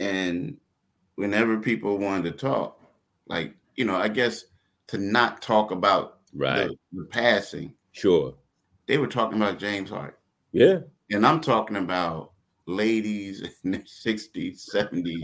and 0.00 0.56
whenever 1.16 1.58
people 1.58 1.98
wanted 1.98 2.24
to 2.32 2.38
talk, 2.38 2.80
like 3.26 3.54
you 3.76 3.84
know, 3.84 3.96
I 3.96 4.08
guess 4.08 4.44
to 4.88 4.98
not 4.98 5.42
talk 5.42 5.70
about 5.70 6.18
Right. 6.36 6.68
the, 6.68 6.76
the 6.92 7.04
passing, 7.06 7.72
Sure. 7.92 8.34
they 8.86 8.98
were 8.98 9.06
talking 9.06 9.36
about 9.40 9.58
James 9.58 9.88
Hart. 9.90 10.18
Yeah. 10.52 10.80
And 11.12 11.24
I'm 11.24 11.40
talking 11.40 11.76
about 11.76 12.32
ladies 12.66 13.42
in 13.64 13.70
their 13.72 13.80
60s, 13.82 14.68
70s 14.74 15.20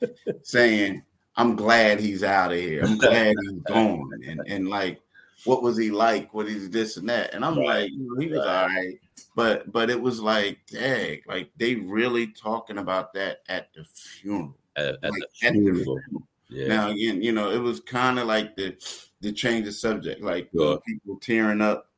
saying, 0.42 1.02
I'm 1.36 1.56
glad 1.56 1.98
he's 2.00 2.22
out 2.22 2.52
of 2.52 2.58
here. 2.58 2.84
I'm 2.84 2.96
glad 2.98 3.34
he's 3.42 3.60
gone. 3.62 4.10
And 4.26 4.40
and 4.46 4.68
like, 4.68 5.00
what 5.44 5.62
was 5.62 5.76
he 5.76 5.90
like? 5.90 6.32
What 6.34 6.46
is 6.46 6.70
this 6.70 6.96
and 6.96 7.08
that? 7.08 7.34
And 7.34 7.44
I'm 7.44 7.58
Right. 7.58 7.82
like, 7.82 7.90
you 7.90 7.98
know, 8.08 8.20
he 8.20 8.28
was 8.28 8.38
Right. 8.40 8.48
all 8.62 8.66
right. 8.68 9.00
But 9.34 9.72
but 9.72 9.90
it 9.90 10.00
was 10.00 10.20
like, 10.20 10.58
dang, 10.66 11.20
like 11.26 11.50
they 11.56 11.76
really 11.76 12.28
talking 12.28 12.78
about 12.78 13.12
that 13.14 13.38
at 13.48 13.72
the 13.74 13.84
funeral. 13.84 14.56
At, 14.76 14.96
at 15.02 15.02
Like, 15.04 15.12
the 15.40 15.46
at 15.46 15.52
the 15.54 15.58
funeral. 15.60 15.84
funeral. 15.84 16.28
Yeah. 16.48 16.68
Now 16.68 16.90
again, 16.90 17.22
you 17.22 17.32
know, 17.32 17.50
it 17.50 17.58
was 17.58 17.80
kind 17.80 18.18
of 18.18 18.26
like 18.26 18.56
the 18.56 18.76
the 19.20 19.32
change 19.32 19.66
of 19.68 19.74
subject, 19.74 20.20
like 20.22 20.50
Sure. 20.54 20.80
people 20.80 21.18
tearing 21.20 21.60
up, 21.62 21.90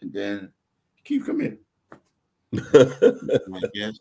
and 0.00 0.12
then 0.12 0.52
keep 1.04 1.24
coming. 1.26 1.58
Like, 2.72 3.70
yes. 3.74 3.98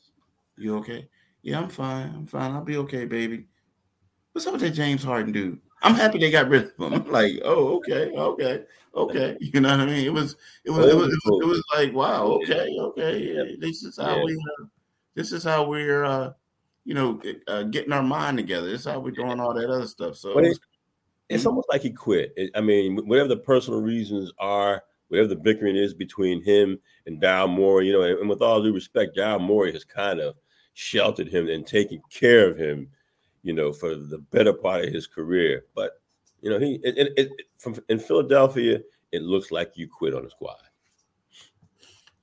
You 0.57 0.77
okay? 0.77 1.07
Yeah, 1.41 1.59
I'm 1.59 1.69
fine. 1.69 2.13
I'm 2.13 2.27
fine. 2.27 2.51
I'll 2.51 2.63
be 2.63 2.77
okay, 2.77 3.05
baby. 3.05 3.47
What's 4.31 4.45
up 4.47 4.53
with 4.53 4.62
that 4.62 4.71
James 4.71 5.03
Harden 5.03 5.31
dude? 5.31 5.59
I'm 5.83 5.95
happy 5.95 6.17
they 6.17 6.31
got 6.31 6.49
rid 6.49 6.63
of 6.65 6.77
him. 6.77 6.93
I'm 6.93 7.11
like, 7.11 7.41
oh, 7.43 7.75
okay, 7.77 8.09
okay, 8.11 8.63
okay. 8.95 9.37
You 9.41 9.59
know 9.61 9.69
what 9.69 9.81
I 9.81 9.85
mean? 9.85 10.05
It 10.05 10.13
was, 10.13 10.35
it 10.63 10.71
was, 10.71 10.85
it 10.87 10.95
was, 10.95 11.07
it 11.07 11.19
was, 11.25 11.41
it 11.41 11.45
was 11.45 11.63
like, 11.75 11.93
wow, 11.93 12.25
okay, 12.41 12.69
okay. 12.79 13.19
Yeah, 13.19 13.43
this 13.59 13.83
is 13.83 13.97
how 13.97 14.17
Yeah. 14.17 14.23
we, 14.23 14.33
uh, 14.35 14.65
this 15.15 15.31
is 15.31 15.43
how 15.43 15.65
we're, 15.65 16.05
uh, 16.05 16.31
you 16.85 16.93
know, 16.93 17.21
uh, 17.47 17.63
getting 17.63 17.93
our 17.93 18.03
mind 18.03 18.37
together. 18.37 18.69
This 18.69 18.81
is 18.81 18.87
how 18.87 18.99
we're 18.99 19.11
doing 19.11 19.39
all 19.39 19.53
that 19.53 19.69
other 19.69 19.87
stuff. 19.87 20.15
So, 20.17 20.37
it 20.37 20.57
it's 21.29 21.45
almost 21.45 21.69
like 21.69 21.81
he 21.81 21.91
quit. 21.91 22.33
It- 22.35 22.51
I 22.55 22.61
mean, 22.61 22.97
whatever 23.07 23.29
the 23.29 23.37
personal 23.37 23.81
reasons 23.81 24.31
are, 24.39 24.83
whatever 25.07 25.27
the 25.29 25.35
bickering 25.35 25.75
is 25.75 25.93
between 25.93 26.43
him 26.43 26.79
and 27.05 27.21
Daryl 27.21 27.49
Morey, 27.49 27.87
you 27.87 27.93
know, 27.93 28.01
and, 28.03 28.19
and 28.19 28.29
with 28.29 28.41
all 28.41 28.61
due 28.61 28.73
respect, 28.73 29.17
Daryl 29.17 29.41
Morey 29.41 29.71
has 29.73 29.83
kind 29.83 30.19
of 30.19 30.35
sheltered 30.73 31.27
him 31.27 31.47
and 31.49 31.65
taken 31.65 32.01
care 32.09 32.49
of 32.49 32.57
him, 32.57 32.89
you 33.43 33.53
know, 33.53 33.71
for 33.71 33.95
the 33.95 34.17
better 34.17 34.53
part 34.53 34.85
of 34.85 34.93
his 34.93 35.05
career. 35.05 35.65
But 35.75 36.01
you 36.41 36.50
know, 36.50 36.59
he 36.59 36.79
it, 36.83 36.97
it, 36.97 37.13
it, 37.17 37.29
from 37.59 37.75
in 37.89 38.00
Philadelphia, 38.00 38.81
it 39.12 39.21
looks 39.21 39.51
like 39.51 39.73
you 39.75 39.88
quit 39.88 40.13
on 40.13 40.23
the 40.23 40.29
squad. 40.29 40.57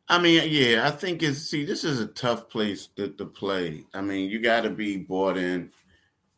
I 0.08 0.18
mean, 0.18 0.42
yeah, 0.50 0.88
I 0.88 0.90
think 0.90 1.22
it's 1.22 1.38
see, 1.38 1.64
this 1.64 1.84
is 1.84 2.00
a 2.00 2.08
tough 2.08 2.48
place 2.48 2.88
to, 2.96 3.10
to 3.10 3.24
play. 3.24 3.84
I 3.94 4.00
mean, 4.00 4.28
you 4.28 4.40
got 4.40 4.62
to 4.62 4.70
be 4.70 4.96
bought 4.96 5.36
in. 5.36 5.70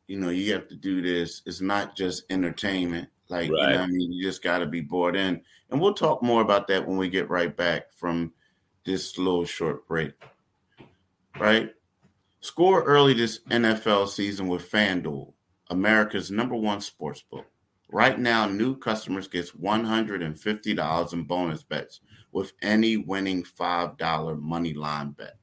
You 0.08 0.20
know, 0.20 0.28
you 0.28 0.52
have 0.52 0.68
to 0.68 0.74
do 0.74 1.00
this. 1.00 1.40
It's 1.46 1.62
not 1.62 1.96
just 1.96 2.24
entertainment. 2.28 3.08
Like, 3.30 3.46
you 3.46 3.56
know, 3.56 3.62
I 3.62 3.86
mean, 3.86 4.12
you 4.12 4.22
just 4.22 4.42
got 4.42 4.58
to 4.58 4.66
be 4.66 4.82
bought 4.82 5.16
in. 5.16 5.40
And 5.70 5.80
we'll 5.80 5.94
talk 5.94 6.22
more 6.22 6.42
about 6.42 6.68
that 6.68 6.86
when 6.86 6.98
we 6.98 7.08
get 7.08 7.30
right 7.30 7.56
back 7.56 7.90
from 7.94 8.34
this 8.84 9.16
little 9.16 9.46
short 9.46 9.88
break. 9.88 10.12
Right? 11.40 11.72
Score 12.42 12.82
early 12.82 13.14
this 13.14 13.38
NFL 13.50 14.08
season 14.08 14.48
with 14.48 14.68
FanDuel, 14.68 15.32
America's 15.70 16.32
number 16.32 16.56
one 16.56 16.80
sports 16.80 17.22
book. 17.22 17.46
Right 17.88 18.18
now, 18.18 18.46
new 18.46 18.76
customers 18.76 19.28
gets 19.28 19.52
$150 19.52 21.12
in 21.12 21.22
bonus 21.22 21.62
bets 21.62 22.00
with 22.32 22.52
any 22.60 22.96
winning 22.96 23.44
$5 23.44 24.40
money 24.40 24.74
line 24.74 25.12
bet. 25.12 25.36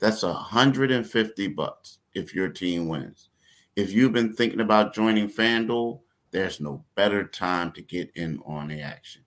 That's 0.00 0.22
150 0.22 1.48
bucks 1.48 1.98
if 2.12 2.34
your 2.34 2.50
team 2.50 2.88
wins. 2.88 3.30
If 3.74 3.94
you've 3.94 4.12
been 4.12 4.34
thinking 4.34 4.60
about 4.60 4.94
joining 4.94 5.30
FanDuel, 5.30 6.00
there's 6.30 6.60
no 6.60 6.84
better 6.94 7.26
time 7.26 7.72
to 7.72 7.80
get 7.80 8.10
in 8.16 8.38
on 8.44 8.68
the 8.68 8.82
action. 8.82 9.24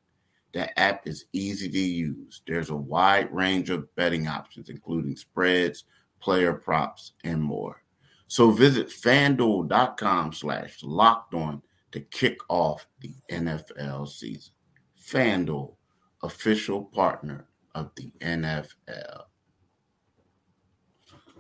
The 0.54 0.80
app 0.80 1.08
is 1.08 1.26
easy 1.34 1.68
to 1.68 1.80
use. 1.80 2.44
There's 2.46 2.70
a 2.70 2.76
wide 2.76 3.34
range 3.34 3.72
of 3.72 3.94
betting 3.96 4.28
options, 4.28 4.70
including 4.70 5.16
spreads, 5.16 5.84
player 6.20 6.54
props, 6.54 7.14
and 7.24 7.42
more. 7.42 7.82
So 8.28 8.52
visit 8.52 8.90
fanduel.com 8.90 10.34
slash 10.34 10.80
locked 10.84 11.34
on 11.34 11.62
to 11.92 12.02
kick 12.02 12.40
off 12.50 12.86
the 13.02 13.14
NFL 13.32 14.10
season. 14.10 14.54
FanDuel, 15.02 15.76
official 16.24 16.84
partner 16.84 17.48
of 17.76 17.92
the 17.96 18.12
NFL. 18.22 19.24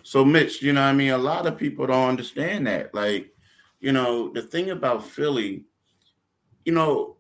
So, 0.03 0.23
Mitch, 0.23 0.61
you 0.61 0.71
know, 0.71 0.83
I 0.83 0.93
mean, 0.93 1.11
a 1.11 1.17
lot 1.17 1.45
of 1.47 1.57
people 1.57 1.85
don't 1.87 2.07
understand 2.07 2.65
that. 2.67 2.95
Like, 2.95 3.33
you 3.81 3.91
know, 3.91 4.31
the 4.31 4.41
thing 4.41 4.69
about 4.69 5.05
Philly, 5.05 5.65
you 6.63 6.71
know, 6.71 7.17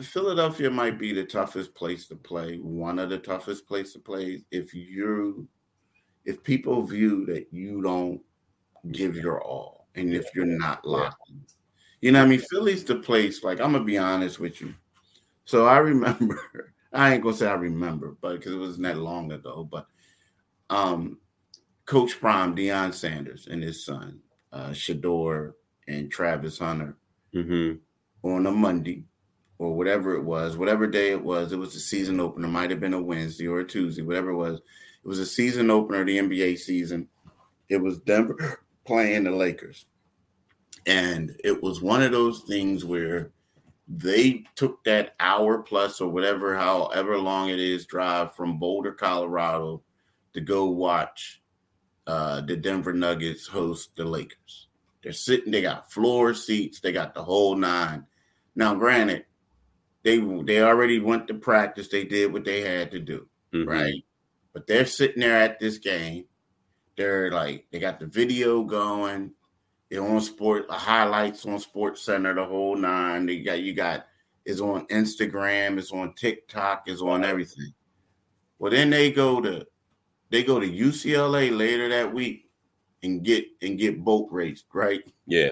Philadelphia 0.00 0.70
might 0.70 0.98
be 0.98 1.12
the 1.12 1.24
toughest 1.24 1.74
place 1.74 2.06
to 2.06 2.16
play, 2.16 2.56
one 2.56 2.98
of 2.98 3.10
the 3.10 3.18
toughest 3.18 3.66
place 3.66 3.92
to 3.92 3.98
play. 3.98 4.42
If 4.50 4.72
you, 4.72 5.46
if 6.28 6.42
people 6.42 6.82
view 6.82 7.24
that 7.24 7.46
you 7.50 7.80
don't 7.80 8.20
give 8.92 9.16
your 9.16 9.42
all, 9.42 9.88
and 9.94 10.12
if 10.12 10.26
you're 10.34 10.44
not 10.44 10.84
locked 10.84 11.30
in, 11.30 11.40
you 12.02 12.12
know, 12.12 12.18
what 12.18 12.26
I 12.26 12.28
mean, 12.28 12.40
Philly's 12.50 12.84
the 12.84 12.96
place. 12.96 13.42
Like, 13.42 13.60
I'm 13.60 13.72
gonna 13.72 13.82
be 13.82 13.96
honest 13.96 14.38
with 14.38 14.60
you. 14.60 14.74
So 15.46 15.66
I 15.66 15.78
remember, 15.78 16.74
I 16.92 17.14
ain't 17.14 17.22
gonna 17.22 17.34
say 17.34 17.46
I 17.46 17.54
remember, 17.54 18.18
but 18.20 18.34
because 18.34 18.52
it 18.52 18.58
wasn't 18.58 18.82
that 18.82 18.98
long 18.98 19.32
ago, 19.32 19.66
but 19.70 19.86
um, 20.68 21.18
Coach 21.86 22.20
Prime, 22.20 22.54
Deion 22.54 22.92
Sanders, 22.92 23.48
and 23.50 23.62
his 23.62 23.86
son, 23.86 24.20
uh, 24.52 24.68
Shedeur 24.70 25.54
and 25.88 26.10
Travis 26.10 26.58
Hunter, 26.58 26.94
Mm-hmm. 27.34 27.78
on 28.28 28.46
a 28.46 28.50
Monday 28.50 29.04
or 29.58 29.74
whatever 29.74 30.14
it 30.14 30.22
was, 30.22 30.56
whatever 30.58 30.86
day 30.86 31.10
it 31.10 31.22
was, 31.22 31.52
it 31.52 31.58
was 31.58 31.72
the 31.72 31.80
season 31.80 32.20
opener. 32.20 32.48
Might 32.48 32.70
have 32.70 32.80
been 32.80 32.94
a 32.94 33.02
Wednesday 33.02 33.46
or 33.46 33.60
a 33.60 33.66
Tuesday, 33.66 34.02
whatever 34.02 34.30
it 34.30 34.36
was. 34.36 34.60
It 35.08 35.12
was 35.16 35.20
a 35.20 35.24
season 35.26 35.70
opener 35.70 36.04
the 36.04 36.18
NBA 36.18 36.58
season. 36.58 37.08
It 37.70 37.78
was 37.78 37.98
Denver 38.00 38.60
playing 38.84 39.24
the 39.24 39.30
Lakers. 39.30 39.86
And 40.84 41.34
it 41.42 41.62
was 41.62 41.80
one 41.80 42.02
of 42.02 42.12
those 42.12 42.40
things 42.42 42.84
where 42.84 43.30
they 43.88 44.44
took 44.54 44.84
that 44.84 45.14
hour 45.18 45.62
plus 45.62 46.02
or 46.02 46.10
whatever, 46.10 46.54
however 46.54 47.16
long 47.16 47.48
it 47.48 47.58
is, 47.58 47.86
drive 47.86 48.34
from 48.34 48.58
Boulder, 48.58 48.92
Colorado 48.92 49.80
to 50.34 50.42
go 50.42 50.66
watch 50.66 51.40
uh, 52.06 52.42
the 52.42 52.54
Denver 52.54 52.92
Nuggets 52.92 53.46
host 53.46 53.96
the 53.96 54.04
Lakers. 54.04 54.68
They're 55.02 55.14
sitting, 55.14 55.50
they 55.50 55.62
got 55.62 55.90
floor 55.90 56.34
seats, 56.34 56.80
they 56.80 56.92
got 56.92 57.14
the 57.14 57.24
whole 57.24 57.56
nine. 57.56 58.04
Now, 58.56 58.74
granted, 58.74 59.24
they 60.02 60.18
they 60.18 60.60
already 60.60 61.00
went 61.00 61.28
to 61.28 61.34
practice, 61.34 61.88
they 61.88 62.04
did 62.04 62.30
what 62.30 62.44
they 62.44 62.60
had 62.60 62.90
to 62.90 62.98
do, 62.98 63.26
Mhm. 63.54 63.66
right? 63.66 64.04
But 64.58 64.66
they're 64.66 64.86
sitting 64.86 65.20
there 65.20 65.38
at 65.38 65.60
this 65.60 65.78
game. 65.78 66.24
They're 66.96 67.30
like, 67.30 67.66
they 67.70 67.78
got 67.78 68.00
the 68.00 68.06
video 68.06 68.64
going. 68.64 69.30
They're 69.88 70.02
on 70.02 70.20
sport 70.20 70.68
highlights 70.68 71.46
on 71.46 71.60
Sports 71.60 72.02
Center, 72.02 72.34
the 72.34 72.44
whole 72.44 72.74
nine. 72.74 73.24
They 73.24 73.38
got 73.38 73.62
you 73.62 73.72
got 73.72 74.06
is 74.44 74.60
on 74.60 74.84
Instagram, 74.88 75.78
it's 75.78 75.92
on 75.92 76.12
TikTok, 76.14 76.84
it's 76.86 77.00
on 77.00 77.24
everything. 77.24 77.72
Well, 78.58 78.72
then 78.72 78.90
they 78.90 79.12
go 79.12 79.40
to 79.40 79.64
they 80.30 80.42
go 80.42 80.58
to 80.58 80.68
UCLA 80.68 81.56
later 81.56 81.88
that 81.88 82.12
week 82.12 82.50
and 83.04 83.22
get 83.22 83.46
and 83.62 83.78
get 83.78 84.04
boat 84.04 84.26
raced, 84.32 84.66
right? 84.74 85.04
Yeah. 85.28 85.50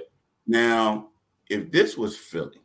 Now, 0.48 1.10
if 1.48 1.70
this 1.70 1.96
was 1.96 2.16
Philly, 2.16 2.58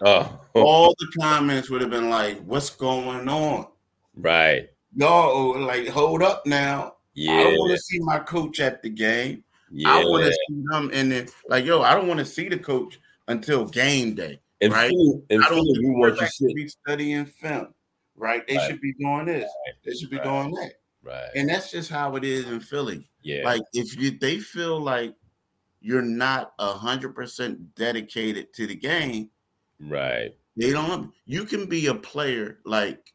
Oh, 0.00 0.40
all 0.54 0.92
the 0.98 1.06
comments 1.20 1.70
would 1.70 1.82
have 1.82 1.90
been 1.90 2.10
like, 2.10 2.42
"What's 2.42 2.70
going 2.70 3.28
on? 3.28 3.68
right. 4.16 4.70
Y'all 4.96 5.58
like 5.60 5.86
hold 5.88 6.22
up 6.22 6.44
now. 6.46 6.94
Yeah. 7.14 7.44
don't 7.44 7.58
want 7.58 7.72
to 7.72 7.78
see 7.78 7.98
my 8.00 8.18
coach 8.18 8.60
at 8.60 8.82
the 8.82 8.90
game. 8.90 9.44
Yeah. 9.70 9.90
I 9.90 10.04
want 10.04 10.24
to 10.24 10.32
see 10.32 10.62
them 10.70 10.90
in 10.90 11.08
the 11.10 11.32
like, 11.48 11.64
yo. 11.64 11.82
I 11.82 11.94
don't 11.94 12.08
want 12.08 12.18
to 12.20 12.26
see 12.26 12.48
the 12.48 12.58
coach 12.58 12.98
until 13.28 13.64
game 13.66 14.14
day. 14.14 14.40
and 14.62 14.72
right? 14.72 14.88
Philly, 14.88 15.22
and 15.30 15.44
I 15.44 15.48
don't 15.48 15.64
think 15.64 15.96
want 15.98 16.20
you 16.20 16.26
should 16.28 16.54
be 16.54 16.68
studying 16.68 17.26
film, 17.26 17.74
right? 18.16 18.46
They 18.48 18.56
Right. 18.56 18.70
should 18.70 18.80
be 18.80 18.94
doing 18.94 19.26
this. 19.26 19.50
They 19.84 19.92
should 19.94 20.08
be 20.10 20.16
Right. 20.16 20.24
doing 20.24 20.50
that. 20.54 20.72
Right. 21.02 21.28
And 21.34 21.48
that's 21.48 21.70
just 21.70 21.90
how 21.90 22.16
it 22.16 22.24
is 22.24 22.46
in 22.46 22.60
Philly. 22.60 23.06
yeah. 23.22 23.42
Like 23.44 23.62
if 23.74 23.96
you 24.00 24.12
they 24.18 24.38
feel 24.38 24.80
like 24.80 25.14
you're 25.80 26.00
not 26.02 26.52
a 26.58 26.72
hundred 26.72 27.14
percent 27.14 27.74
dedicated 27.74 28.52
to 28.54 28.66
the 28.66 28.74
game, 28.74 29.30
right. 29.80 30.34
they 30.56 30.70
don't 30.70 31.12
you 31.26 31.44
can 31.44 31.66
be 31.66 31.86
a 31.88 31.94
player 31.94 32.58
like 32.64 33.12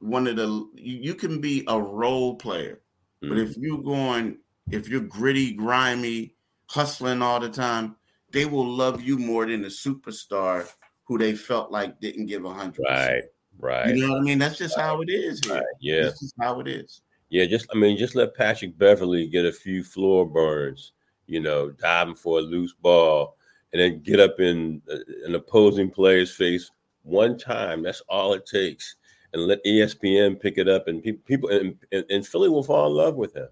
one 0.00 0.26
of 0.26 0.36
the 0.36 0.46
you, 0.74 0.98
you 0.98 1.14
can 1.14 1.40
be 1.40 1.64
a 1.68 1.80
role 1.80 2.36
player, 2.36 2.80
but 3.20 3.30
Mhm. 3.32 3.50
if 3.50 3.56
you're 3.56 3.82
going 3.82 4.38
if 4.70 4.88
you're 4.88 5.00
gritty, 5.00 5.52
grimy, 5.52 6.34
hustling 6.68 7.22
all 7.22 7.38
the 7.38 7.48
time, 7.48 7.94
they 8.32 8.44
will 8.44 8.66
love 8.66 9.00
you 9.00 9.16
more 9.16 9.46
than 9.46 9.62
the 9.62 9.68
superstar 9.68 10.68
who 11.04 11.16
they 11.18 11.34
felt 11.36 11.70
like 11.70 12.00
didn't 12.00 12.26
give 12.26 12.44
a 12.44 12.52
hundred. 12.52 12.84
right. 12.84 13.22
Right. 13.58 13.94
You 13.94 14.06
know 14.06 14.12
what 14.12 14.18
I 14.18 14.24
mean? 14.24 14.38
That's 14.38 14.58
just 14.58 14.78
how 14.78 15.00
it 15.00 15.08
is 15.08 15.40
here. 15.44 15.54
Right. 15.54 15.64
Yeah. 15.80 16.02
That's 16.02 16.20
just 16.20 16.34
how 16.38 16.60
it 16.60 16.68
is. 16.68 17.00
Yeah, 17.30 17.46
just 17.46 17.66
I 17.74 17.78
mean, 17.78 17.96
just 17.96 18.14
let 18.14 18.34
Patrick 18.34 18.76
Beverley 18.76 19.26
get 19.28 19.46
a 19.46 19.52
few 19.52 19.82
floor 19.82 20.26
burns, 20.26 20.92
you 21.26 21.40
know, 21.40 21.70
diving 21.70 22.16
for 22.16 22.38
a 22.38 22.42
loose 22.42 22.74
ball, 22.74 23.36
and 23.72 23.80
then 23.80 24.02
get 24.02 24.20
up 24.20 24.40
in 24.40 24.82
uh, 24.92 24.98
an 25.24 25.34
opposing 25.36 25.90
player's 25.90 26.34
face 26.34 26.70
one 27.02 27.38
time. 27.38 27.82
That's 27.82 28.02
all 28.08 28.34
it 28.34 28.46
takes, 28.46 28.96
and 29.36 29.46
let 29.46 29.64
ESPN 29.64 30.40
pick 30.40 30.58
it 30.58 30.68
up, 30.68 30.88
and 30.88 31.02
people, 31.02 31.22
people, 31.26 31.48
and, 31.50 31.76
and 31.92 32.26
Philly 32.26 32.48
will 32.48 32.62
fall 32.62 32.88
in 32.88 32.94
love 32.94 33.16
with 33.16 33.36
him. 33.36 33.48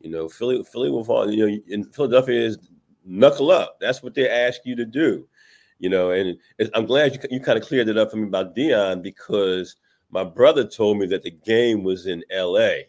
You 0.00 0.10
know, 0.10 0.28
Philly, 0.28 0.62
Philly 0.64 0.90
will 0.90 1.04
fall. 1.04 1.30
You 1.30 1.46
know, 1.46 1.58
in 1.68 1.84
Philadelphia 1.84 2.40
is 2.40 2.58
knuckle 3.04 3.50
up. 3.50 3.78
That's 3.80 4.02
what 4.02 4.14
they 4.14 4.28
ask 4.28 4.60
you 4.64 4.76
to 4.76 4.84
do. 4.84 5.28
You 5.78 5.90
know, 5.90 6.10
and 6.10 6.38
I'm 6.74 6.86
glad 6.86 7.14
you, 7.14 7.20
you 7.30 7.40
kind 7.40 7.58
of 7.58 7.64
cleared 7.66 7.88
it 7.88 7.98
up 7.98 8.10
for 8.10 8.16
me 8.16 8.24
about 8.24 8.54
Deion 8.54 9.02
because 9.02 9.76
my 10.10 10.22
brother 10.22 10.66
told 10.66 10.98
me 10.98 11.06
that 11.06 11.22
the 11.22 11.30
game 11.30 11.82
was 11.82 12.06
in 12.06 12.22
L.A. 12.30 12.86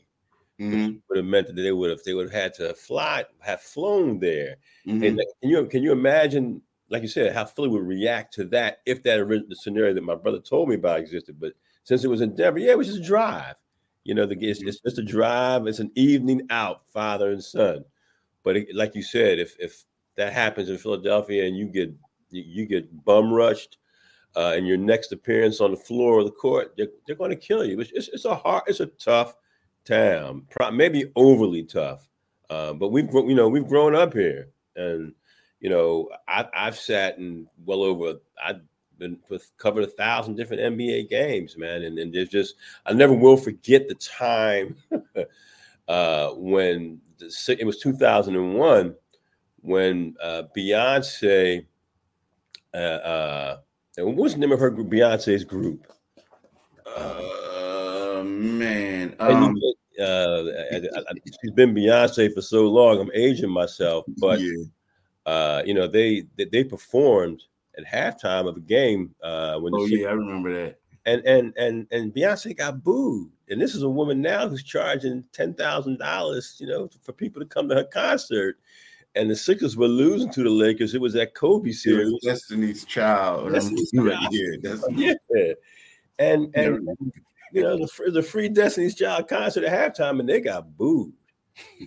Mm-hmm. 0.60 0.98
Would 1.10 1.18
have 1.18 1.26
meant 1.26 1.48
that 1.48 1.54
they 1.54 1.72
would 1.72 1.90
have 1.90 2.04
they 2.04 2.14
would 2.14 2.32
have 2.32 2.42
had 2.42 2.54
to 2.56 2.74
fly 2.76 3.26
have 3.40 3.62
flown 3.62 4.20
there. 4.20 4.58
Mm-hmm. 4.88 5.04
And 5.04 5.22
can 5.42 5.50
you 5.50 5.66
can 5.66 5.82
you 5.82 5.92
imagine, 5.92 6.62
like 6.90 7.02
you 7.02 7.08
said, 7.08 7.34
how 7.34 7.46
Philly 7.46 7.70
would 7.70 7.82
react 7.88 8.34
to 8.36 8.46
that 8.46 8.82
if 8.86 9.02
that 9.04 9.20
original 9.20 9.56
scenario 9.56 9.94
that 9.96 10.04
my 10.04 10.16
brother 10.16 10.40
told 10.40 10.70
me 10.70 10.76
about 10.76 11.00
existed? 11.00 11.40
But 11.40 11.54
since 11.84 12.04
it 12.04 12.10
was 12.10 12.22
in 12.22 12.36
Denver, 12.36 12.60
yeah, 12.60 12.72
it 12.72 12.78
was 12.78 12.88
just 12.88 13.00
a 13.00 13.06
drive. 13.06 13.56
You 14.04 14.16
know, 14.16 14.26
the 14.26 14.36
it's, 14.42 14.62
it's 14.62 14.80
just 14.80 14.98
a 14.98 15.04
drive. 15.04 15.68
It's 15.68 15.80
an 15.80 15.92
evening 15.96 16.48
out, 16.50 16.88
father 16.90 17.32
and 17.32 17.44
son. 17.44 17.86
But 18.44 18.58
it, 18.58 18.76
like 18.76 18.96
you 18.96 19.04
said, 19.04 19.40
if 19.40 19.56
if 19.60 19.84
that 20.16 20.34
happens 20.34 20.70
in 20.70 20.78
Philadelphia 20.78 21.46
and 21.46 21.58
you 21.58 21.68
get 21.68 21.94
you 22.30 22.66
get 22.66 23.06
bum 23.06 23.32
rushed 23.32 23.78
uh, 24.36 24.56
in 24.58 24.66
your 24.66 24.78
next 24.78 25.12
appearance 25.12 25.62
on 25.62 25.72
the 25.72 25.78
floor 25.78 26.20
of 26.20 26.26
the 26.26 26.32
court, 26.32 26.74
they're, 26.78 26.88
they're 27.06 27.16
going 27.16 27.30
to 27.30 27.36
kill 27.36 27.64
you. 27.64 27.80
It's, 27.80 27.92
it's, 27.94 28.08
it's, 28.10 28.26
a 28.26 28.36
hard, 28.36 28.64
it's 28.66 28.80
a 28.80 28.88
tough 28.88 29.36
town, 29.86 30.48
maybe 30.72 31.12
overly 31.16 31.64
tough. 31.64 32.10
Uh, 32.50 32.74
but 32.74 32.90
we've 32.90 33.12
you 33.14 33.36
know 33.36 33.48
we've 33.48 33.68
grown 33.68 33.96
up 33.96 34.14
here, 34.14 34.50
and 34.76 35.14
you 35.60 35.70
know 35.70 36.10
I, 36.28 36.46
I've 36.54 36.78
sat 36.78 37.18
in 37.18 37.48
well 37.66 37.84
over 37.84 38.16
I've 38.44 38.62
been 39.04 39.20
with 39.30 39.52
covered 39.58 39.84
a 39.84 39.88
thousand 39.88 40.36
different 40.36 40.78
NBA 40.78 41.10
games, 41.10 41.58
man, 41.58 41.84
and, 41.84 42.00
and 42.00 42.14
there's 42.14 42.30
just 42.30 42.56
I 42.86 42.94
never 42.94 43.14
will 43.14 43.38
forget 43.38 43.88
the 43.88 43.96
time 43.96 44.76
uh, 45.88 46.30
when 46.32 47.02
the, 47.20 47.58
it 47.60 47.66
was 47.66 47.80
2001 47.80 48.96
when 49.64 50.16
uh, 50.22 50.44
Beyonce, 50.56 51.66
uh, 52.74 52.78
uh, 52.78 53.58
what 53.98 54.16
was 54.16 54.34
the 54.34 54.40
name 54.40 54.52
of 54.52 54.60
her 54.60 54.70
group? 54.70 54.90
Beyonce's 54.90 55.44
group. 55.44 55.88
Uh, 56.86 58.24
man, 58.26 59.16
um, 59.20 59.56
uh, 60.00 60.44
she's 61.42 61.52
been 61.52 61.74
Beyonce 61.74 62.34
for 62.34 62.42
so 62.42 62.64
long. 62.64 63.00
I'm 63.00 63.12
aging 63.14 63.50
myself, 63.50 64.06
but 64.18 64.40
yeah. 64.42 64.64
uh, 65.26 65.64
you 65.66 65.74
know 65.74 65.88
they, 65.88 66.26
they, 66.36 66.46
they 66.46 66.64
performed 66.64 67.42
at 67.78 67.86
halftime 67.86 68.48
of 68.48 68.58
a 68.58 68.62
game 68.62 69.14
uh, 69.24 69.58
when. 69.60 69.74
Oh 69.76 69.86
yeah, 69.86 70.08
I 70.08 70.14
remember 70.14 70.54
that. 70.54 70.80
And 71.06 71.22
and 71.26 71.54
and 71.58 71.88
and 71.92 72.14
Beyonce 72.14 72.56
got 72.56 72.84
booed, 72.84 73.30
and 73.50 73.62
this 73.62 73.76
is 73.76 73.84
a 73.84 73.90
woman 73.90 74.22
now 74.22 74.48
who's 74.48 74.64
charging 74.64 75.24
ten 75.34 75.54
thousand 75.54 76.00
dollars, 76.00 76.56
you 76.60 76.68
know, 76.68 76.90
for 77.02 77.12
people 77.12 77.42
to 77.42 77.48
come 77.48 77.68
to 77.70 77.76
her 77.76 77.84
concert 77.84 78.58
and 79.16 79.30
the 79.30 79.36
Sixers 79.36 79.78
were 79.78 79.88
losing 79.88 80.32
to 80.32 80.44
the 80.44 80.50
Lakers. 80.50 80.96
It 80.96 81.02
was 81.02 81.14
that 81.14 81.36
Kobe 81.36 81.72
series. 81.72 82.14
Destiny's 82.24 82.86
Child. 82.86 83.54
Destiny's 83.54 83.92
Child. 83.92 84.28
Yeah, 84.32 85.14
yeah. 85.30 85.54
And 86.20 86.56
and 86.56 86.88
you 87.52 87.62
know 87.62 87.78
the, 87.78 88.12
the 88.12 88.24
free 88.24 88.50
Destiny's 88.50 88.96
Child 88.96 89.28
concert 89.28 89.64
at 89.64 89.96
halftime, 89.96 90.20
and 90.20 90.28
they 90.28 90.42
got 90.42 90.78
booed. 90.78 91.14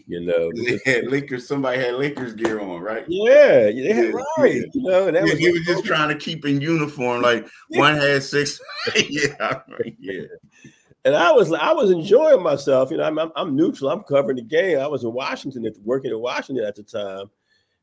You 0.06 0.20
know, 0.20 0.50
they 0.54 0.78
had 0.85 1.08
Lakers. 1.11 1.49
Somebody 1.49 1.78
had 1.78 1.94
Lakers 1.94 2.35
gear 2.35 2.61
on, 2.61 2.80
right? 2.80 3.04
Yeah, 3.08 3.64
they 3.64 3.92
had 3.92 4.06
yeah, 4.06 4.20
right. 4.38 4.54
Yeah. 4.54 4.62
You 4.75 4.82
know, 4.82 5.11
that 5.11 5.14
yeah, 5.14 5.32
was 5.32 5.38
he 5.38 5.50
was 5.50 5.64
just 5.64 5.85
trying 5.85 6.08
to 6.08 6.16
keep 6.16 6.44
in 6.44 6.61
uniform. 6.61 7.23
Like 7.23 7.46
one 7.70 7.94
had 7.94 8.23
six. 8.23 8.61
yeah, 9.08 9.61
yeah 9.98 10.22
and 11.07 11.14
I 11.14 11.31
was 11.31 11.52
I 11.52 11.72
was 11.72 11.92
enjoying 11.92 12.42
myself. 12.42 12.90
You 12.90 12.96
know, 12.96 13.05
I'm, 13.05 13.16
I'm, 13.18 13.31
I'm 13.37 13.57
neutral. 13.57 13.90
I'm 13.90 14.02
covering 14.02 14.37
the 14.37 14.42
game. 14.42 14.81
I 14.81 14.88
was 14.88 15.05
in 15.05 15.12
Washington, 15.12 15.64
at, 15.64 15.79
working 15.85 16.11
in 16.11 16.18
Washington 16.18 16.64
at 16.64 16.74
the 16.74 16.83
time, 16.83 17.31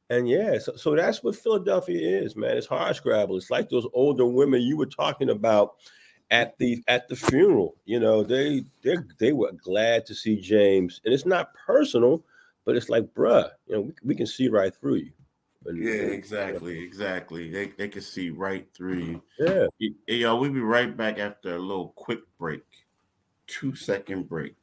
and 0.09 0.27
yeah, 0.27 0.59
so, 0.59 0.75
so 0.75 0.93
that's 0.93 1.23
what 1.23 1.37
Philadelphia 1.37 2.21
is, 2.21 2.35
man. 2.35 2.57
It's 2.57 2.67
hard 2.67 2.93
scrabble. 2.97 3.37
It's 3.37 3.49
like 3.49 3.69
those 3.69 3.87
older 3.93 4.25
women 4.25 4.61
you 4.61 4.75
were 4.75 4.85
talking 4.85 5.29
about 5.29 5.75
at 6.31 6.57
the 6.57 6.83
at 6.87 7.07
the 7.07 7.15
funeral. 7.15 7.75
You 7.85 7.99
know, 7.99 8.23
they 8.23 8.65
they 8.83 8.97
they 9.19 9.33
were 9.33 9.51
glad 9.51 10.05
to 10.07 10.15
see 10.15 10.39
James, 10.39 11.01
and 11.05 11.13
it's 11.13 11.25
not 11.25 11.53
personal, 11.53 12.23
but 12.65 12.75
it's 12.75 12.89
like, 12.89 13.05
bruh, 13.13 13.49
you 13.67 13.75
know, 13.75 13.81
we, 13.81 13.93
we 14.03 14.15
can 14.15 14.27
see 14.27 14.47
right 14.47 14.73
through 14.75 14.95
you. 14.95 15.11
And, 15.65 15.81
yeah, 15.81 15.93
exactly, 15.93 16.79
exactly. 16.83 17.49
They 17.49 17.67
they 17.67 17.87
can 17.87 18.01
see 18.01 18.29
right 18.29 18.67
through 18.75 18.99
you. 18.99 19.23
Yeah. 19.39 19.67
Yo, 20.07 20.35
we'll 20.35 20.51
be 20.51 20.59
right 20.59 20.95
back 20.95 21.19
after 21.19 21.55
a 21.55 21.59
little 21.59 21.93
quick 21.95 22.19
break 22.37 22.63
two 23.47 23.75
second 23.75 24.27
break. 24.27 24.55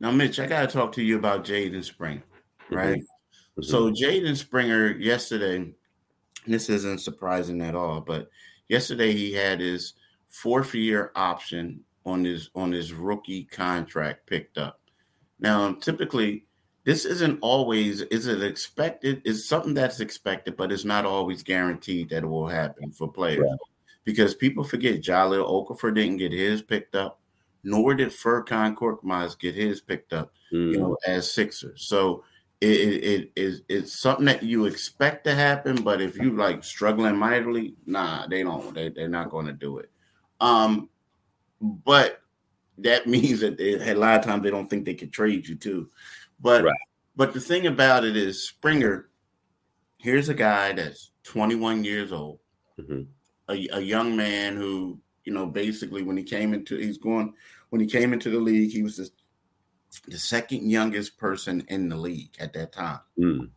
Now, 0.00 0.10
Mitch, 0.10 0.38
I 0.38 0.46
got 0.46 0.62
to 0.62 0.66
talk 0.66 0.92
to 0.92 1.02
you 1.02 1.16
about 1.16 1.44
Jaden 1.44 1.82
Spring, 1.82 2.22
mm-hmm. 2.64 2.74
right? 2.74 3.00
Mm-hmm. 3.00 3.62
So, 3.62 3.90
Jaden 3.90 4.36
Springer 4.36 4.92
yesterday, 4.96 5.72
this 6.46 6.68
isn't 6.68 7.00
surprising 7.00 7.60
at 7.62 7.74
all, 7.74 8.00
but 8.00 8.28
yesterday 8.68 9.12
he 9.12 9.32
had 9.32 9.60
his 9.60 9.94
fourth 10.28 10.74
year 10.74 11.12
option 11.14 11.80
on 12.06 12.24
his 12.24 12.50
on 12.54 12.72
his 12.72 12.92
rookie 12.92 13.44
contract 13.44 14.26
picked 14.26 14.58
up. 14.58 14.80
Now, 15.38 15.72
typically, 15.74 16.44
this 16.84 17.04
isn't 17.04 17.38
always 17.40 18.02
is 18.02 18.26
it 18.26 18.42
expected? 18.42 19.22
Is 19.24 19.48
something 19.48 19.74
that's 19.74 20.00
expected, 20.00 20.56
but 20.56 20.72
it's 20.72 20.84
not 20.84 21.06
always 21.06 21.42
guaranteed 21.42 22.10
that 22.10 22.24
it 22.24 22.26
will 22.26 22.48
happen 22.48 22.92
for 22.92 23.10
players. 23.10 23.48
Because 24.04 24.34
people 24.34 24.64
forget 24.64 25.00
Jahlil 25.00 25.48
Okafor 25.48 25.94
didn't 25.94 26.18
get 26.18 26.32
his 26.32 26.60
picked 26.60 26.94
up, 26.94 27.20
nor 27.62 27.94
did 27.94 28.10
Furkan 28.10 28.74
Korkmaz 28.74 29.38
get 29.38 29.54
his 29.54 29.80
picked 29.80 30.12
up, 30.12 30.30
mm. 30.52 30.72
you 30.72 30.78
know, 30.78 30.96
as 31.06 31.32
Sixers. 31.32 31.86
So 31.88 32.22
it, 32.68 33.30
it, 33.36 33.64
it's 33.68 33.98
something 33.98 34.26
that 34.26 34.42
you 34.42 34.66
expect 34.66 35.24
to 35.24 35.34
happen, 35.34 35.82
but 35.82 36.00
if 36.00 36.16
you 36.16 36.36
like 36.36 36.64
struggling 36.64 37.16
mightily, 37.16 37.74
nah, 37.86 38.26
they 38.26 38.42
don't. 38.42 38.74
They 38.74 38.90
they're 38.90 39.08
not 39.08 39.30
going 39.30 39.46
to 39.46 39.52
do 39.52 39.78
it. 39.78 39.90
Um, 40.40 40.88
but 41.60 42.20
that 42.78 43.06
means 43.06 43.40
that 43.40 43.58
they, 43.58 43.74
a 43.90 43.94
lot 43.94 44.18
of 44.18 44.24
times 44.24 44.42
they 44.42 44.50
don't 44.50 44.68
think 44.68 44.84
they 44.84 44.94
could 44.94 45.12
trade 45.12 45.46
you 45.46 45.56
too. 45.56 45.90
But 46.40 46.64
right. 46.64 46.74
but 47.16 47.32
the 47.32 47.40
thing 47.40 47.66
about 47.66 48.04
it 48.04 48.16
is 48.16 48.46
Springer. 48.46 49.08
Here's 49.98 50.28
a 50.28 50.34
guy 50.34 50.72
that's 50.72 51.12
21 51.24 51.82
years 51.82 52.12
old. 52.12 52.38
Mm-hmm 52.78 53.04
a, 53.48 53.68
a 53.72 53.80
young 53.80 54.16
man 54.16 54.56
who, 54.56 54.98
you 55.24 55.32
know, 55.32 55.46
basically 55.46 56.02
when 56.02 56.16
he 56.16 56.22
came 56.22 56.54
into 56.54 56.76
he's 56.76 56.98
going 56.98 57.34
when 57.70 57.80
he 57.80 57.86
came 57.86 58.12
into 58.12 58.30
the 58.30 58.38
league, 58.38 58.70
he 58.70 58.82
was 58.82 58.96
the, 58.96 59.10
the 60.00 60.18
second 60.18 60.68
youngest 60.68 61.18
person 61.18 61.64
in 61.68 61.88
the 61.88 61.96
league 61.96 62.34
at 62.40 62.52
that 62.54 62.72
time. 62.72 63.00
Mm. 63.18 63.50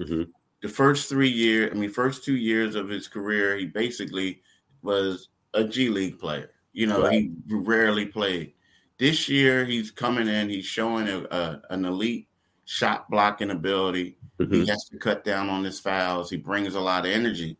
Mm-hmm. 0.00 0.22
The 0.62 0.68
first 0.68 1.08
three 1.08 1.30
years, 1.30 1.70
I 1.72 1.74
mean, 1.74 1.90
first 1.90 2.24
two 2.24 2.36
years 2.36 2.74
of 2.74 2.88
his 2.88 3.08
career, 3.08 3.56
he 3.56 3.66
basically 3.66 4.42
was 4.82 5.28
a 5.54 5.64
G 5.64 5.88
League 5.88 6.18
player. 6.18 6.50
You 6.72 6.86
know, 6.86 7.02
right. 7.02 7.12
he 7.12 7.32
rarely 7.48 8.06
played. 8.06 8.52
This 8.98 9.28
year, 9.28 9.64
he's 9.64 9.90
coming 9.90 10.28
in. 10.28 10.50
He's 10.50 10.66
showing 10.66 11.08
a, 11.08 11.22
a, 11.30 11.62
an 11.70 11.84
elite 11.84 12.28
shot 12.66 13.10
blocking 13.10 13.50
ability. 13.50 14.18
Mm-hmm. 14.38 14.54
He 14.54 14.66
has 14.66 14.84
to 14.90 14.98
cut 14.98 15.24
down 15.24 15.48
on 15.48 15.64
his 15.64 15.80
fouls. 15.80 16.30
He 16.30 16.36
brings 16.36 16.74
a 16.74 16.80
lot 16.80 17.06
of 17.06 17.10
energy. 17.10 17.56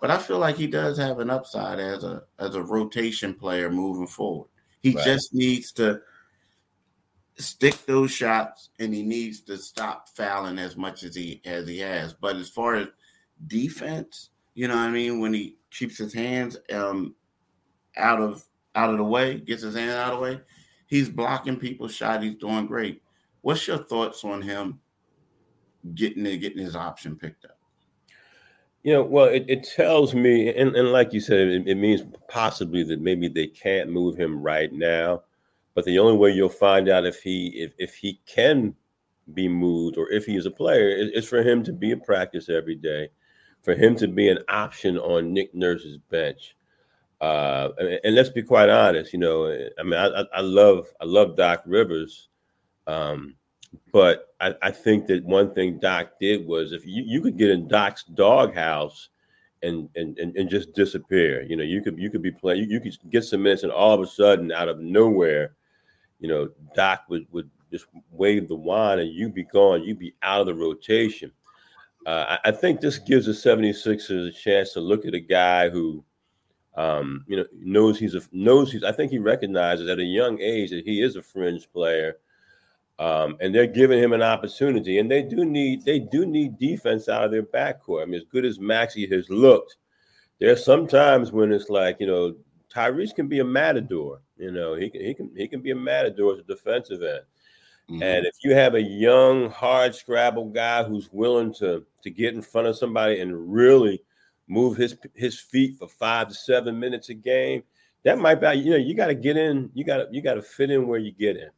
But 0.00 0.10
I 0.10 0.18
feel 0.18 0.38
like 0.38 0.56
he 0.56 0.66
does 0.66 0.98
have 0.98 1.18
an 1.18 1.30
upside 1.30 1.80
as 1.80 2.04
a 2.04 2.22
as 2.38 2.54
a 2.54 2.62
rotation 2.62 3.34
player 3.34 3.70
moving 3.70 4.06
forward. 4.06 4.48
He 4.82 4.92
right. 4.92 5.04
just 5.04 5.34
needs 5.34 5.72
to 5.72 6.00
stick 7.38 7.84
those 7.86 8.10
shots 8.10 8.70
and 8.78 8.94
he 8.94 9.02
needs 9.02 9.40
to 9.42 9.58
stop 9.58 10.08
fouling 10.16 10.58
as 10.58 10.76
much 10.76 11.02
as 11.02 11.14
he 11.14 11.40
as 11.44 11.68
he 11.68 11.78
has. 11.78 12.14
But 12.14 12.36
as 12.36 12.48
far 12.48 12.74
as 12.74 12.88
defense, 13.46 14.30
you 14.54 14.68
know 14.68 14.74
what 14.74 14.82
I 14.82 14.90
mean, 14.90 15.20
when 15.20 15.34
he 15.34 15.56
keeps 15.70 15.98
his 15.98 16.14
hands 16.14 16.56
um 16.72 17.14
out 17.96 18.20
of 18.20 18.44
out 18.74 18.90
of 18.90 18.98
the 18.98 19.04
way, 19.04 19.38
gets 19.40 19.62
his 19.62 19.74
hand 19.74 19.90
out 19.90 20.14
of 20.14 20.18
the 20.18 20.22
way, 20.22 20.40
he's 20.86 21.08
blocking 21.08 21.56
people's 21.56 21.94
shot. 21.94 22.22
He's 22.22 22.36
doing 22.36 22.66
great. 22.66 23.02
What's 23.42 23.66
your 23.66 23.78
thoughts 23.78 24.24
on 24.24 24.42
him 24.42 24.80
getting 25.94 26.24
getting 26.24 26.64
his 26.64 26.76
option 26.76 27.16
picked 27.16 27.44
up? 27.44 27.58
You 28.82 28.92
know, 28.92 29.02
well, 29.02 29.26
it, 29.26 29.44
it 29.48 29.64
tells 29.64 30.14
me, 30.14 30.48
and, 30.54 30.76
and 30.76 30.92
like 30.92 31.12
you 31.12 31.20
said, 31.20 31.48
it, 31.48 31.66
it, 31.66 31.74
means 31.74 32.02
possibly 32.28 32.84
that 32.84 33.00
maybe 33.00 33.26
they 33.26 33.48
can't 33.48 33.90
move 33.90 34.16
him 34.16 34.40
right 34.40 34.72
now. 34.72 35.22
But 35.76 35.84
the 35.84 35.98
only 35.98 36.16
way 36.16 36.30
you'll 36.30 36.48
find 36.48 36.88
out 36.88 37.04
if 37.04 37.22
he 37.22 37.48
if, 37.48 37.74
if 37.78 37.94
he 37.94 38.18
can 38.24 38.74
be 39.34 39.46
moved 39.46 39.98
or 39.98 40.10
if 40.10 40.24
he 40.24 40.34
is 40.34 40.46
a 40.46 40.50
player 40.50 40.88
is, 40.88 41.10
is 41.10 41.28
for 41.28 41.42
him 41.42 41.62
to 41.64 41.72
be 41.72 41.90
in 41.90 42.00
practice 42.00 42.48
every 42.48 42.76
day, 42.76 43.10
for 43.62 43.74
him 43.74 43.94
to 43.96 44.08
be 44.08 44.30
an 44.30 44.38
option 44.48 44.96
on 44.96 45.34
Nick 45.34 45.54
Nurse's 45.54 45.98
bench. 46.10 46.56
Uh, 47.20 47.68
and, 47.78 48.00
and, 48.04 48.14
let's 48.14 48.30
be 48.30 48.42
quite 48.42 48.70
honest, 48.70 49.12
you 49.12 49.18
know, 49.18 49.46
I 49.78 49.82
mean, 49.82 50.00
I, 50.00 50.24
I 50.34 50.40
love 50.40 50.86
I 50.98 51.04
love 51.04 51.36
Doc 51.36 51.62
Rivers, 51.66 52.28
Um, 52.86 53.36
but 53.92 54.34
I, 54.40 54.54
I, 54.62 54.70
think 54.70 55.06
that 55.08 55.24
one 55.24 55.52
thing 55.54 55.78
Doc 55.78 56.12
did 56.20 56.46
was 56.46 56.72
if 56.72 56.86
you, 56.86 57.02
you 57.06 57.20
could 57.20 57.36
get 57.36 57.50
in 57.50 57.68
Doc's 57.68 58.04
doghouse 58.04 59.10
and, 59.62 59.88
and 59.96 60.18
and 60.18 60.48
just 60.48 60.74
disappear, 60.74 61.42
you 61.42 61.56
know, 61.56 61.64
you 61.64 61.82
could 61.82 61.98
you 61.98 62.10
could 62.10 62.22
be 62.22 62.32
playing, 62.32 62.62
you, 62.62 62.66
you 62.66 62.80
could 62.80 62.96
get 63.10 63.24
some 63.24 63.42
minutes, 63.42 63.62
and 63.62 63.72
all 63.72 63.94
of 63.94 64.00
a 64.00 64.06
sudden, 64.06 64.52
out 64.52 64.68
of 64.68 64.78
nowhere, 64.80 65.54
you 66.20 66.28
know, 66.28 66.50
Doc 66.74 67.02
would 67.08 67.26
would 67.32 67.50
just 67.70 67.86
wave 68.10 68.48
the 68.48 68.54
wand 68.54 69.00
and 69.00 69.10
you'd 69.10 69.34
be 69.34 69.44
gone, 69.44 69.82
you'd 69.82 69.98
be 69.98 70.14
out 70.22 70.40
of 70.40 70.46
the 70.46 70.54
rotation. 70.54 71.32
Uh, 72.06 72.38
I, 72.44 72.50
I, 72.50 72.52
think 72.52 72.80
this 72.80 72.98
gives 72.98 73.26
the 73.26 73.32
76ers 73.32 74.28
a 74.28 74.32
chance 74.32 74.72
to 74.72 74.80
look 74.80 75.04
at 75.04 75.14
a 75.14 75.20
guy 75.20 75.68
who, 75.68 76.04
um, 76.76 77.24
you 77.26 77.36
know, 77.36 77.44
knows 77.52 77.98
he's 77.98 78.14
a 78.14 78.22
knows 78.30 78.70
he's. 78.70 78.84
I 78.84 78.92
think 78.92 79.10
he 79.10 79.18
recognizes 79.18 79.88
at 79.88 79.98
a 79.98 80.04
young 80.04 80.40
age 80.40 80.70
that 80.70 80.84
he 80.84 81.02
is 81.02 81.16
a 81.16 81.22
fringe 81.22 81.68
player, 81.72 82.18
um, 83.00 83.36
and 83.40 83.52
they're 83.52 83.66
giving 83.66 84.00
him 84.00 84.12
an 84.12 84.22
opportunity. 84.22 85.00
And 85.00 85.10
they 85.10 85.22
do 85.22 85.44
need 85.44 85.84
they 85.84 85.98
do 85.98 86.26
need 86.26 86.58
defense 86.58 87.08
out 87.08 87.24
of 87.24 87.32
their 87.32 87.42
backcourt. 87.42 88.02
I 88.02 88.04
mean, 88.04 88.20
as 88.20 88.26
good 88.30 88.44
as 88.44 88.60
Maxey 88.60 89.08
has 89.08 89.28
looked, 89.28 89.76
there's 90.38 90.64
sometimes 90.64 91.32
when 91.32 91.52
it's 91.52 91.70
like 91.70 91.96
you 91.98 92.06
know 92.06 92.36
Tyrese 92.76 93.14
can 93.14 93.28
be 93.28 93.40
a 93.40 93.44
matador. 93.44 94.20
You 94.36 94.52
know, 94.52 94.74
he 94.74 94.90
can 94.90 95.00
he 95.00 95.14
can 95.14 95.30
he 95.34 95.48
can 95.48 95.62
be 95.62 95.70
a 95.70 95.76
matador 95.76 96.34
as 96.34 96.40
a 96.40 96.42
defensive 96.42 97.02
end. 97.02 97.22
Mm-hmm. 97.90 98.02
And 98.02 98.26
if 98.26 98.34
you 98.42 98.54
have 98.54 98.74
a 98.74 98.82
young, 98.82 99.48
hard 99.50 99.94
scrabble 99.94 100.50
guy 100.50 100.82
who's 100.82 101.08
willing 101.12 101.54
to 101.54 101.84
to 102.02 102.10
get 102.10 102.34
in 102.34 102.42
front 102.42 102.66
of 102.66 102.76
somebody 102.76 103.20
and 103.20 103.52
really 103.52 104.02
move 104.48 104.76
his 104.76 104.96
his 105.14 105.40
feet 105.40 105.78
for 105.78 105.88
five 105.88 106.28
to 106.28 106.34
seven 106.34 106.78
minutes 106.78 107.08
a 107.08 107.14
game, 107.14 107.62
that 108.04 108.18
might 108.18 108.40
be 108.40 108.52
you 108.58 108.70
know 108.70 108.76
you 108.76 108.94
got 108.94 109.06
to 109.06 109.14
get 109.14 109.36
in, 109.36 109.70
you 109.72 109.84
got 109.84 109.98
to 109.98 110.08
you 110.10 110.20
got 110.20 110.34
to 110.34 110.42
fit 110.42 110.70
in 110.70 110.86
where 110.86 110.98
you 110.98 111.12
get 111.12 111.36
in, 111.36 111.50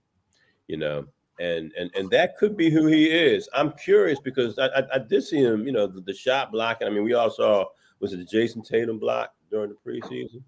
you 0.68 0.76
know, 0.76 1.06
and 1.40 1.72
and 1.78 1.90
and 1.96 2.10
that 2.10 2.36
could 2.36 2.56
be 2.56 2.70
who 2.70 2.86
he 2.86 3.06
is. 3.06 3.48
I'm 3.54 3.72
curious 3.72 4.20
because 4.20 4.58
I 4.58 4.66
I, 4.66 4.82
I 4.94 4.98
did 4.98 5.24
see 5.24 5.38
him, 5.38 5.66
you 5.66 5.72
know, 5.72 5.86
the, 5.86 6.02
the 6.02 6.14
shot 6.14 6.52
blocking. 6.52 6.86
I 6.86 6.90
mean, 6.90 7.04
we 7.04 7.14
all 7.14 7.30
saw 7.30 7.64
was 8.00 8.12
it 8.12 8.18
the 8.18 8.24
Jayson 8.24 8.62
Tatum 8.62 8.98
block 8.98 9.32
during 9.50 9.70
the 9.70 9.76
preseason? 9.76 10.42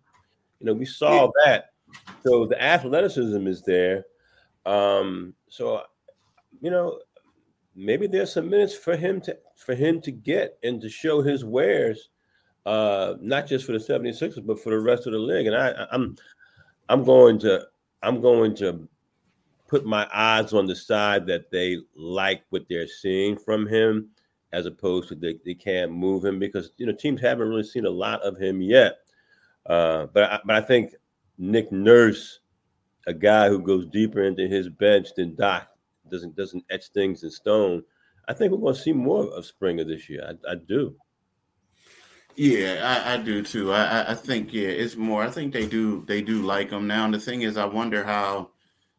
You 0.61 0.67
know, 0.67 0.75
we 0.75 0.85
saw 0.85 1.25
yeah. 1.25 1.29
that. 1.45 1.65
So 2.25 2.47
the 2.47 2.63
athleticism 2.63 3.47
is 3.47 3.63
there. 3.63 4.05
Um, 4.67 5.35
so, 5.49 5.83
you 6.61 6.71
know, 6.71 7.01
maybe 7.75 8.07
there's 8.07 8.33
some 8.33 8.49
minutes 8.49 8.77
for 8.77 8.97
him 8.97 9.21
to 9.23 9.37
for 9.57 9.75
him 9.75 10.01
to 10.03 10.11
get 10.11 10.59
and 10.63 10.81
to 10.81 10.89
show 10.89 11.23
his 11.23 11.45
wares, 11.45 12.11
uh, 12.67 13.15
not 13.21 13.47
just 13.47 13.65
for 13.65 13.73
the 13.73 13.79
76ers, 13.79 14.47
but 14.47 14.61
for 14.61 14.71
the 14.71 14.81
rest 14.81 15.07
of 15.07 15.13
the 15.13 15.19
league. 15.19 15.47
And 15.47 15.57
I, 15.57 15.87
I'm 15.91 16.17
I'm 16.89 17.05
going 17.05 17.39
to 17.41 17.67
I'm 18.03 18.21
going 18.21 18.55
to 18.57 18.89
put 19.69 19.87
my 19.87 20.07
odds 20.13 20.53
on 20.53 20.67
the 20.67 20.75
side 20.75 21.27
that 21.27 21.51
they 21.51 21.79
like 21.95 22.43
what 22.51 22.67
they're 22.69 22.89
seeing 22.89 23.37
from 23.37 23.67
him, 23.67 24.09
as 24.53 24.67
opposed 24.67 25.09
to 25.09 25.15
they, 25.15 25.37
they 25.45 25.55
can't 25.55 25.93
move 25.93 26.25
him 26.25 26.39
because 26.39 26.73
you 26.77 26.87
know 26.87 26.93
teams 26.93 27.21
haven't 27.21 27.49
really 27.49 27.63
seen 27.63 27.87
a 27.87 27.91
lot 27.91 28.21
of 28.23 28.37
him 28.37 28.61
yet. 28.61 28.99
Uh, 29.71 30.07
but 30.13 30.25
I, 30.25 30.41
but 30.45 30.57
I 30.57 30.61
think 30.61 30.95
Nick 31.39 31.71
Nurse 31.71 32.41
a 33.07 33.15
guy 33.15 33.49
who 33.49 33.61
goes 33.61 33.87
deeper 33.87 34.25
into 34.25 34.47
his 34.47 34.69
bench 34.69 35.09
than 35.17 35.35
Doc 35.35 35.69
doesn't 36.11 36.37
doesn't 36.37 36.65
etch 36.71 36.89
things 36.89 37.23
in 37.23 37.31
stone. 37.31 37.83
I 38.29 38.33
think 38.33 38.53
we're 38.53 38.59
going 38.59 38.75
to 38.75 38.81
see 38.81 38.93
more 38.93 39.25
of 39.25 39.47
Springer 39.47 39.85
this 39.85 40.09
year. 40.09 40.25
I, 40.29 40.53
I 40.53 40.55
do. 40.55 40.95
Yeah, 42.37 43.03
I, 43.07 43.15
I 43.15 43.17
do 43.17 43.43
too. 43.43 43.73
I, 43.73 44.13
I 44.13 44.15
think 44.15 44.53
yeah, 44.53 44.69
it's 44.69 44.97
more. 44.97 45.23
I 45.23 45.31
think 45.31 45.53
they 45.53 45.67
do 45.67 46.05
they 46.07 46.23
do 46.23 46.43
like 46.43 46.71
him 46.71 46.87
now. 46.87 47.05
And 47.05 47.15
the 47.15 47.21
thing 47.21 47.43
is, 47.43 47.57
I 47.57 47.65
wonder 47.65 48.05
how 48.05 48.51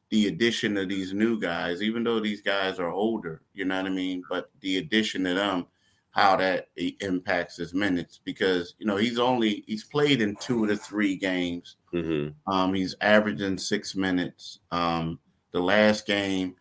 the 0.09 0.27
addition 0.27 0.77
of 0.77 0.89
these 0.89 1.13
new 1.13 1.39
guys, 1.39 1.81
even 1.81 2.03
though 2.03 2.19
these 2.19 2.41
guys 2.41 2.79
are 2.79 2.91
older, 2.91 3.41
you 3.53 3.65
know 3.65 3.77
what 3.77 3.85
I 3.85 3.89
mean, 3.89 4.23
but 4.29 4.51
the 4.59 4.77
addition 4.77 5.25
of 5.25 5.37
them, 5.37 5.67
how 6.11 6.35
that 6.35 6.67
impacts 6.99 7.55
his 7.55 7.73
minutes 7.73 8.19
because 8.23 8.75
you 8.77 8.85
know 8.85 8.97
he's 8.97 9.17
only 9.17 9.63
he's 9.65 9.85
played 9.85 10.21
in 10.21 10.35
two 10.35 10.63
of 10.63 10.69
the 10.69 10.77
three 10.77 11.15
games. 11.15 11.77
Mm-hmm. 11.93 12.51
Um, 12.51 12.73
he's 12.73 12.95
averaging 13.01 13.57
six 13.57 13.95
minutes. 13.95 14.59
Um, 14.71 15.19
the 15.51 15.61
last 15.61 16.05
game, 16.05 16.55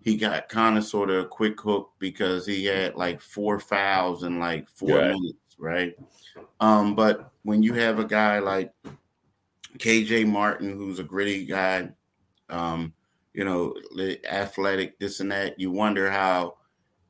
he 0.00 0.16
got 0.16 0.48
kind 0.48 0.78
of 0.78 0.84
sort 0.84 1.10
of 1.10 1.24
a 1.24 1.28
quick 1.28 1.60
hook 1.60 1.90
because 1.98 2.46
he 2.46 2.64
had 2.64 2.94
like 2.94 3.20
four 3.20 3.60
fouls 3.60 4.22
in 4.24 4.38
like 4.38 4.68
four 4.70 4.98
yeah. 4.98 5.08
minutes, 5.08 5.56
right? 5.58 5.94
Um, 6.60 6.94
but 6.94 7.32
when 7.42 7.62
you 7.62 7.74
have 7.74 7.98
a 7.98 8.04
guy 8.04 8.38
like 8.38 8.72
KJ 9.78 10.26
Martin, 10.26 10.72
who's 10.72 10.98
a 10.98 11.04
gritty 11.04 11.44
guy, 11.44 11.90
um, 12.48 12.94
you 13.34 13.44
know, 13.44 13.74
athletic, 14.30 14.98
this 14.98 15.20
and 15.20 15.30
that, 15.32 15.60
you 15.60 15.70
wonder 15.70 16.10
how 16.10 16.56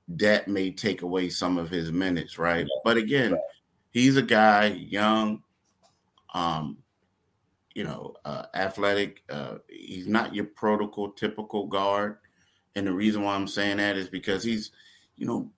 that 0.09 0.49
may 0.49 0.71
take 0.71 1.03
away 1.03 1.29
some 1.29 1.59
of 1.59 1.71
his 1.71 1.91
minutes, 1.91 2.39
right? 2.39 2.67
But 2.85 2.97
again, 2.97 3.37
he's 3.91 4.17
a 4.17 4.23
guy 4.23 4.67
young, 4.67 5.43
um, 6.33 6.79
you 7.75 7.85
know, 7.85 8.15
uh, 8.25 8.45
athletic. 8.55 9.23
Uh, 9.29 9.57
he's 9.69 10.07
not 10.07 10.35
your 10.35 10.45
protocol 10.45 11.11
typical 11.11 11.67
guard, 11.67 12.19
and 12.77 12.87
the 12.87 12.93
reason 12.93 13.23
why 13.23 13.35
I'm 13.35 13.49
saying 13.49 13.79
that 13.79 13.97
is 13.97 14.09
because 14.09 14.45
he's, 14.45 14.71
you 15.17 15.27
know, 15.27 15.51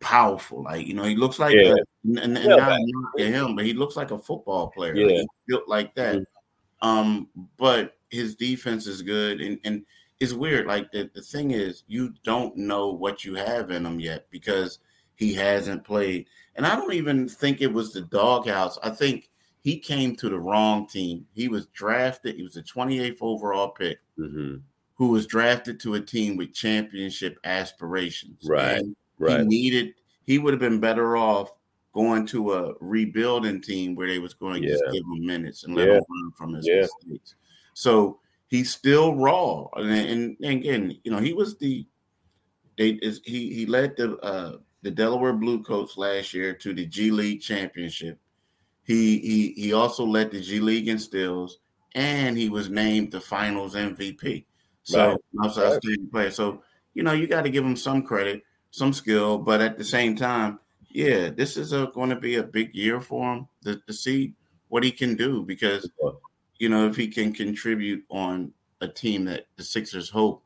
powerful. 0.00 0.64
Like 0.64 0.86
you 0.86 0.94
know, 0.94 1.04
he 1.04 1.14
looks 1.14 1.38
like 1.38 1.54
yeah. 1.54 1.74
a, 1.74 2.20
and, 2.20 2.36
and 2.38 2.48
not 2.48 2.78
to 3.18 3.24
him, 3.24 3.54
but 3.54 3.64
he 3.64 3.72
looks 3.72 3.96
like 3.96 4.10
a 4.10 4.18
football 4.18 4.68
player. 4.68 4.94
Yeah, 4.94 5.18
like, 5.18 5.26
built 5.46 5.68
like 5.68 5.94
that. 5.94 6.16
Mm-hmm. 6.16 6.88
Um, 6.88 7.28
but 7.56 7.98
his 8.08 8.34
defense 8.34 8.86
is 8.86 9.02
good, 9.02 9.40
and 9.40 9.60
and 9.64 9.84
it's 10.20 10.34
weird. 10.34 10.66
Like 10.66 10.92
the, 10.92 11.10
the 11.14 11.22
thing 11.22 11.50
is, 11.50 11.82
you 11.88 12.14
don't 12.22 12.56
know 12.56 12.90
what 12.90 13.24
you 13.24 13.34
have 13.34 13.70
in 13.70 13.86
him 13.86 13.98
yet 13.98 14.26
because 14.30 14.78
he 15.16 15.34
hasn't 15.34 15.82
played. 15.84 16.26
And 16.56 16.66
I 16.66 16.76
don't 16.76 16.92
even 16.92 17.28
think 17.28 17.60
it 17.60 17.72
was 17.72 17.92
the 17.92 18.02
doghouse. 18.02 18.78
I 18.82 18.90
think 18.90 19.30
he 19.62 19.78
came 19.78 20.14
to 20.16 20.28
the 20.28 20.38
wrong 20.38 20.86
team. 20.86 21.26
He 21.32 21.48
was 21.48 21.66
drafted, 21.68 22.36
he 22.36 22.42
was 22.42 22.54
the 22.54 22.62
28th 22.62 23.18
overall 23.22 23.68
pick 23.70 23.98
mm-hmm. 24.18 24.56
who 24.94 25.08
was 25.08 25.26
drafted 25.26 25.80
to 25.80 25.94
a 25.94 26.00
team 26.00 26.36
with 26.36 26.52
championship 26.52 27.38
aspirations. 27.44 28.46
Right. 28.46 28.78
And 28.78 28.96
right. 29.18 29.40
He 29.40 29.46
needed, 29.46 29.94
he 30.26 30.38
would 30.38 30.52
have 30.52 30.60
been 30.60 30.80
better 30.80 31.16
off 31.16 31.50
going 31.92 32.24
to 32.24 32.54
a 32.54 32.74
rebuilding 32.80 33.60
team 33.60 33.94
where 33.94 34.06
they 34.06 34.18
was 34.18 34.34
going 34.34 34.62
to 34.62 34.68
yeah. 34.68 34.74
just 34.74 34.84
give 34.92 35.02
him 35.02 35.26
minutes 35.26 35.64
and 35.64 35.74
let 35.74 35.88
yeah. 35.88 35.94
him 35.94 36.04
learn 36.08 36.32
from 36.36 36.54
his 36.54 36.66
yeah. 36.66 36.82
mistakes. 36.82 37.34
So 37.74 38.20
he's 38.50 38.72
still 38.72 39.14
raw. 39.14 39.66
And, 39.76 39.90
and, 39.90 40.36
and 40.42 40.52
again, 40.52 40.98
you 41.04 41.10
know, 41.10 41.18
he 41.18 41.32
was 41.32 41.56
the 41.56 41.86
they 42.76 42.90
is 42.90 43.20
he 43.24 43.54
he 43.54 43.66
led 43.66 43.96
the 43.96 44.16
uh 44.18 44.56
the 44.82 44.90
Delaware 44.90 45.32
Bluecoats 45.32 45.96
last 45.96 46.34
year 46.34 46.54
to 46.54 46.74
the 46.74 46.86
G 46.86 47.10
League 47.10 47.40
championship. 47.40 48.18
He 48.84 49.18
he 49.18 49.52
he 49.52 49.72
also 49.72 50.04
led 50.04 50.30
the 50.30 50.40
G 50.40 50.60
League 50.60 50.88
in 50.88 50.98
steals, 50.98 51.58
and 51.94 52.36
he 52.36 52.48
was 52.48 52.68
named 52.68 53.12
the 53.12 53.20
Finals 53.20 53.74
MVP. 53.74 54.44
So 54.82 55.08
right. 55.10 55.18
also 55.42 55.62
right. 55.62 55.74
outstanding 55.74 56.10
player. 56.10 56.30
So 56.30 56.62
you 56.94 57.02
know 57.02 57.12
you 57.12 57.26
got 57.26 57.42
to 57.42 57.50
give 57.50 57.64
him 57.64 57.76
some 57.76 58.02
credit, 58.02 58.42
some 58.70 58.92
skill, 58.92 59.38
but 59.38 59.60
at 59.60 59.78
the 59.78 59.84
same 59.84 60.16
time, 60.16 60.58
yeah, 60.90 61.30
this 61.30 61.56
is 61.56 61.72
going 61.72 62.10
to 62.10 62.16
be 62.16 62.36
a 62.36 62.42
big 62.42 62.74
year 62.74 63.00
for 63.00 63.34
him 63.34 63.48
to, 63.64 63.76
to 63.86 63.92
see 63.92 64.34
what 64.68 64.82
he 64.82 64.90
can 64.90 65.16
do 65.16 65.42
because 65.42 65.88
you 66.60 66.68
know, 66.68 66.86
if 66.86 66.94
he 66.94 67.08
can 67.08 67.32
contribute 67.32 68.04
on 68.10 68.52
a 68.82 68.86
team 68.86 69.24
that 69.24 69.46
the 69.56 69.64
Sixers 69.64 70.08
hope, 70.10 70.44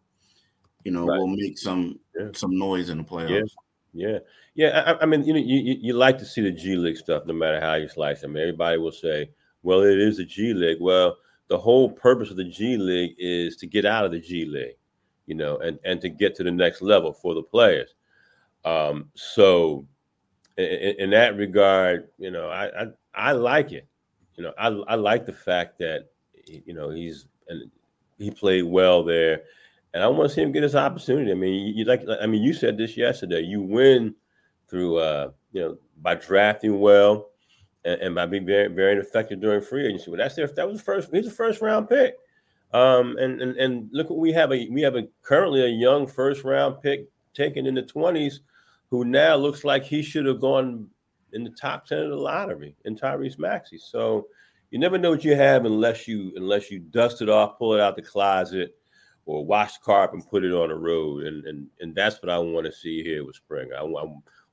you 0.85 0.92
know, 0.92 1.07
right. 1.07 1.18
will 1.18 1.27
make 1.27 1.59
some 1.59 1.98
yeah. 2.18 2.29
some 2.33 2.57
noise 2.57 2.88
in 2.88 2.98
the 2.98 3.05
playoffs. 3.05 3.50
Yeah, 3.92 4.09
yeah, 4.09 4.18
yeah. 4.55 4.83
I, 4.87 5.03
I, 5.03 5.07
mean, 5.07 5.24
you 5.24 5.35
know, 5.35 5.40
you, 5.40 5.77
you 5.81 5.92
like 5.92 6.16
to 6.18 6.24
see 6.24 6.40
the 6.40 6.53
G 6.53 6.77
League 6.77 6.96
stuff, 6.96 7.27
no 7.27 7.35
matter 7.35 7.61
how 7.61 7.74
you 7.74 7.88
slice 7.88 8.20
them. 8.20 8.37
Everybody 8.37 8.79
will 8.79 8.92
say, 8.92 9.31
"Well, 9.64 9.83
it 9.83 9.98
is 9.98 10.20
a 10.20 10.24
G 10.24 10.55
League." 10.55 10.79
Well, 10.81 11.16
the 11.48 11.59
whole 11.59 11.90
purpose 11.90 12.31
of 12.31 12.37
the 12.37 12.44
G 12.44 12.77
League 12.77 13.16
is 13.18 13.57
to 13.57 13.66
get 13.66 13.85
out 13.85 14.05
of 14.05 14.12
the 14.12 14.20
G 14.20 14.44
League, 14.44 14.77
you 15.27 15.35
know, 15.35 15.59
and 15.59 15.81
and 15.85 16.00
to 16.00 16.09
get 16.09 16.37
to 16.37 16.44
the 16.44 16.53
next 16.53 16.81
level 16.81 17.12
for 17.12 17.35
the 17.35 17.42
players. 17.42 17.94
Um, 18.64 19.11
so, 19.14 19.85
in, 20.59 20.94
in 20.98 21.11
that 21.11 21.37
regard, 21.37 22.09
you 22.18 22.31
know, 22.31 22.50
I, 22.50 22.83
I 22.83 22.87
I 23.14 23.33
like 23.33 23.72
it 23.72 23.88
you 24.37 24.44
know, 24.44 24.53
I 24.59 24.68
I 24.68 24.94
like 24.97 25.27
the 25.27 25.33
fact 25.33 25.79
that 25.79 26.11
you 26.47 26.75
know 26.75 26.90
he's 26.90 27.27
and 27.49 27.70
he 28.18 28.31
played 28.31 28.64
well 28.64 29.05
there, 29.05 29.42
and 29.92 30.03
I 30.03 30.09
want 30.09 30.29
to 30.29 30.35
see 30.35 30.42
him 30.42 30.53
get 30.53 30.62
his 30.62 30.75
opportunity. 30.75 31.31
I 31.31 31.35
mean, 31.35 31.77
you, 31.77 31.85
like 31.85 32.03
I 32.20 32.27
mean, 32.27 32.42
you 32.42 32.53
said 32.53 32.77
this 32.77 32.97
yesterday. 32.97 33.40
You 33.40 33.62
win 33.62 34.14
through 34.68 34.99
uh, 34.99 35.31
you 35.53 35.61
know 35.62 35.79
by 36.03 36.14
drafting 36.16 36.81
well 36.81 37.31
and, 37.85 38.01
and 38.01 38.14
by 38.14 38.27
being 38.27 38.47
very 38.47 38.68
very 38.68 38.99
effective 38.99 39.40
during 39.40 39.62
free 39.62 39.87
agency. 39.87 40.11
Well, 40.11 40.18
that's 40.18 40.35
their 40.35 40.47
that 40.49 40.68
was 40.68 40.79
the 40.79 40.85
first. 40.85 41.11
He's 41.12 41.27
a 41.27 41.31
first 41.31 41.61
round 41.61 41.88
pick. 41.88 42.16
Um, 42.73 43.16
and, 43.18 43.40
and 43.40 43.57
and 43.57 43.88
look 43.92 44.11
what 44.11 44.18
we 44.18 44.33
have 44.33 44.53
a 44.53 44.68
we 44.68 44.83
have 44.83 44.97
a 44.97 45.07
currently 45.23 45.62
a 45.62 45.68
young 45.68 46.09
first 46.09 46.42
round 46.42 46.83
pick 46.83 47.09
taken 47.33 47.66
in 47.66 47.75
the 47.75 47.83
twenties, 47.83 48.40
who 48.90 49.05
now 49.05 49.37
looks 49.37 49.62
like 49.62 49.85
he 49.85 50.03
should 50.03 50.27
have 50.27 50.40
gone 50.40 50.88
in 51.35 51.44
the 51.44 51.51
top 51.51 51.87
10 51.87 51.99
of 51.99 52.11
the 52.11 52.16
lottery 52.16 52.75
in 52.85 52.97
Tyrese 52.97 53.38
Maxey. 53.38 53.79
So 53.79 54.27
you 54.70 54.79
never 54.79 54.99
know 54.99 55.11
what 55.11 55.25
you 55.25 55.37
have 55.37 55.66
unless 55.66 56.09
you 56.09 56.33
unless 56.37 56.70
you 56.70 56.81
dust 56.81 57.23
it 57.23 57.29
off, 57.29 57.59
pull 57.59 57.75
it 57.75 57.81
out 57.81 57.97
the 57.97 58.03
closet, 58.03 58.75
or 59.27 59.44
wash 59.44 59.75
the 59.75 59.85
car 59.85 60.05
up 60.05 60.14
and 60.14 60.29
put 60.29 60.44
it 60.44 60.53
on 60.53 60.68
the 60.68 60.75
road. 60.75 61.25
And 61.25 61.44
and 61.44 61.66
and 61.81 61.94
that's 61.94 62.23
what 62.23 62.31
I 62.31 62.38
want 62.38 62.66
to 62.66 62.73
see 62.73 63.03
here 63.03 63.25
with 63.25 63.37
spring. 63.37 63.70
I, 63.73 63.83
I 63.83 64.05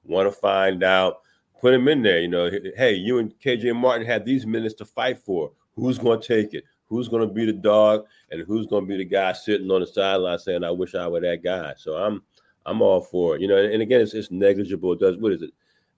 want 0.03 0.27
to 0.27 0.31
find 0.31 0.83
out, 0.83 1.21
put 1.59 1.73
him 1.73 1.87
in 1.87 2.03
there. 2.03 2.19
You 2.19 2.27
know, 2.27 2.51
hey, 2.75 2.93
you 2.93 3.19
and 3.19 3.33
KJ 3.39 3.75
Martin 3.75 4.05
had 4.05 4.25
these 4.25 4.45
minutes 4.45 4.75
to 4.75 4.85
fight 4.85 5.19
for. 5.19 5.51
Who's 5.75 5.97
going 5.97 6.21
to 6.21 6.27
take 6.27 6.53
it? 6.53 6.65
Who's 6.85 7.07
going 7.07 7.27
to 7.27 7.33
be 7.33 7.45
the 7.45 7.53
dog, 7.53 8.05
and 8.29 8.41
who's 8.45 8.67
going 8.67 8.83
to 8.83 8.87
be 8.87 8.97
the 8.97 9.05
guy 9.05 9.31
sitting 9.31 9.71
on 9.71 9.79
the 9.81 9.87
sideline 9.87 10.39
saying, 10.39 10.63
"I 10.63 10.71
wish 10.71 10.93
I 10.93 11.07
were 11.07 11.21
that 11.21 11.43
guy." 11.43 11.73
So 11.77 11.95
I'm 11.95 12.21
I'm 12.65 12.81
all 12.81 13.01
for 13.01 13.35
it. 13.35 13.41
You 13.41 13.47
know, 13.47 13.57
and 13.57 13.81
again, 13.81 14.01
it's, 14.01 14.13
it's 14.13 14.29
negligible. 14.29 14.93
It 14.93 14.99
does 14.99 15.17
what 15.17 15.31
is 15.31 15.41
it? 15.41 15.51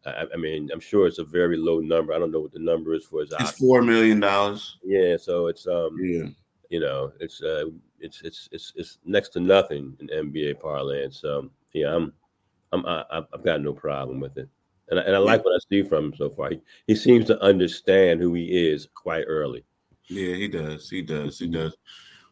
I, 0.06 0.26
I, 0.34 0.38
mean, 0.38 0.70
I'm 0.72 0.80
sure 0.80 1.08
it's 1.08 1.20
a 1.20 1.24
very 1.24 1.58
low 1.58 1.80
number. 1.80 2.14
I 2.14 2.20
don't 2.20 2.32
know 2.32 2.42
what 2.42 2.52
the 2.52 2.60
number 2.60 2.94
is 2.94 3.06
for 3.06 3.22
his. 3.22 3.34
It's 3.40 3.52
four 3.52 3.82
million 3.82 4.20
dollars. 4.20 4.78
Yeah, 4.84 5.18
so 5.18 5.48
it's 5.48 5.66
um, 5.68 5.98
yeah, 6.02 6.26
you 6.70 6.80
know, 6.80 7.12
it's 7.20 7.42
uh, 7.42 7.66
it's 8.00 8.22
it's 8.22 8.50
it's 8.52 8.74
it's 8.76 8.98
next 9.06 9.30
to 9.30 9.40
nothing 9.40 9.96
in 10.00 10.08
NBA 10.08 10.60
parlance. 10.60 11.20
So 11.20 11.50
yeah, 11.74 11.96
I'm 11.96 12.14
I'm 12.72 12.86
I, 12.86 13.04
I've 13.12 13.44
got 13.44 13.62
no 13.62 13.74
problem 13.74 14.20
with 14.20 14.38
it, 14.38 14.50
and 14.90 15.00
I, 15.00 15.04
and 15.04 15.16
I 15.16 15.20
like 15.20 15.46
what 15.46 15.56
I 15.56 15.60
see 15.70 15.84
from 15.84 16.06
him 16.06 16.16
so 16.16 16.30
far. 16.30 16.50
He, 16.50 16.60
he 16.88 16.96
seems 16.96 17.26
to 17.28 17.42
understand 17.42 18.20
who 18.20 18.34
he 18.34 18.70
is 18.70 18.88
quite 18.94 19.26
early. 19.28 19.64
Yeah, 20.08 20.36
he 20.36 20.48
does. 20.48 20.90
He 20.90 21.02
does. 21.02 21.40
He 21.40 21.48
does. 21.48 21.76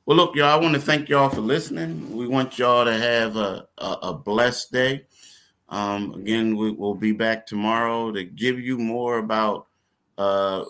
Well, 0.05 0.17
look, 0.17 0.36
y'all. 0.36 0.49
I 0.49 0.62
want 0.62 0.73
to 0.73 0.81
thank 0.81 1.07
y'all 1.07 1.29
for 1.29 1.41
listening. 1.41 2.15
We 2.15 2.27
want 2.27 2.57
y'all 2.57 2.86
to 2.86 2.97
have 2.97 3.38
a 3.38 3.67
a, 3.77 3.97
a 4.03 4.13
blessed 4.13 4.71
day. 4.71 5.05
Um, 5.71 6.13
again, 6.13 6.57
we, 6.57 6.71
will 6.71 6.95
be 6.95 7.13
back 7.13 7.47
tomorrow 7.47 8.12
to 8.12 8.23
give 8.23 8.60
you 8.60 8.77
more 8.77 9.17
about 9.19 9.67
uh, 10.17 10.65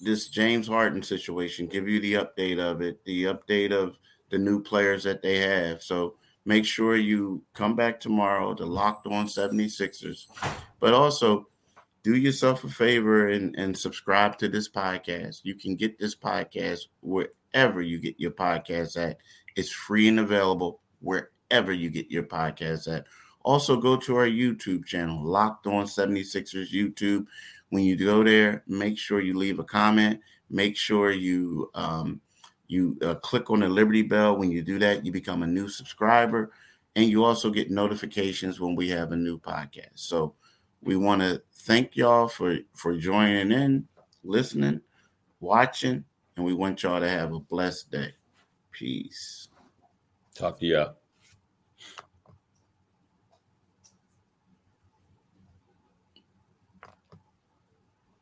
this 0.00 0.28
James 0.28 0.66
Harden 0.66 1.02
situation, 1.02 1.66
give 1.66 1.86
you 1.86 2.00
the 2.00 2.14
update 2.14 2.58
of 2.58 2.80
it, 2.80 3.04
the 3.04 3.24
update 3.24 3.72
of 3.72 3.98
the 4.30 4.38
new 4.38 4.62
players 4.62 5.04
that 5.04 5.22
they 5.22 5.38
have. 5.38 5.82
So 5.82 6.14
make 6.46 6.64
sure 6.64 6.96
you 6.96 7.42
come 7.52 7.76
back 7.76 8.00
tomorrow 8.00 8.54
to 8.54 8.64
Locked 8.64 9.06
On 9.06 9.26
76ers. 9.26 10.26
But 10.80 10.94
also 10.94 11.46
do 12.02 12.16
yourself 12.16 12.64
a 12.64 12.68
favor 12.68 13.28
and, 13.28 13.54
and 13.56 13.76
subscribe 13.76 14.38
to 14.38 14.48
this 14.48 14.68
podcast. 14.68 15.40
You 15.42 15.56
can 15.56 15.76
get 15.76 15.98
this 15.98 16.14
podcast 16.14 16.86
wherever 17.02 17.82
you 17.82 17.98
get 17.98 18.18
your 18.18 18.30
podcast 18.30 18.96
at. 18.96 19.18
It's 19.56 19.70
free 19.70 20.08
and 20.08 20.20
available 20.20 20.80
wherever 21.00 21.72
you 21.72 21.90
get 21.90 22.10
your 22.10 22.22
podcast 22.22 22.94
at. 22.94 23.04
Also, 23.44 23.76
go 23.76 23.96
to 23.96 24.16
our 24.16 24.26
YouTube 24.26 24.84
channel, 24.84 25.22
Locked 25.22 25.66
On 25.66 25.84
76ers 25.84 26.72
YouTube. 26.72 27.26
When 27.70 27.84
you 27.84 27.96
go 27.96 28.24
there, 28.24 28.62
make 28.66 28.98
sure 28.98 29.20
you 29.20 29.36
leave 29.36 29.58
a 29.58 29.64
comment. 29.64 30.20
Make 30.50 30.76
sure 30.76 31.10
you 31.10 31.70
um, 31.74 32.20
you 32.66 32.98
uh, 33.02 33.14
click 33.16 33.50
on 33.50 33.60
the 33.60 33.68
Liberty 33.68 34.02
Bell. 34.02 34.36
When 34.36 34.50
you 34.50 34.62
do 34.62 34.78
that, 34.78 35.04
you 35.04 35.12
become 35.12 35.42
a 35.42 35.46
new 35.46 35.68
subscriber, 35.68 36.52
and 36.96 37.08
you 37.08 37.24
also 37.24 37.50
get 37.50 37.70
notifications 37.70 38.60
when 38.60 38.74
we 38.74 38.88
have 38.90 39.12
a 39.12 39.16
new 39.16 39.38
podcast. 39.38 39.90
So 39.94 40.34
we 40.82 40.96
want 40.96 41.22
to 41.22 41.42
thank 41.52 41.96
y'all 41.96 42.28
for 42.28 42.58
for 42.74 42.96
joining 42.96 43.52
in, 43.52 43.86
listening, 44.24 44.80
watching, 45.40 46.04
and 46.36 46.44
we 46.44 46.54
want 46.54 46.82
y'all 46.82 47.00
to 47.00 47.08
have 47.08 47.32
a 47.32 47.40
blessed 47.40 47.90
day. 47.90 48.12
Peace. 48.72 49.48
Talk 50.34 50.60
to 50.60 50.66
y'all. 50.66 50.94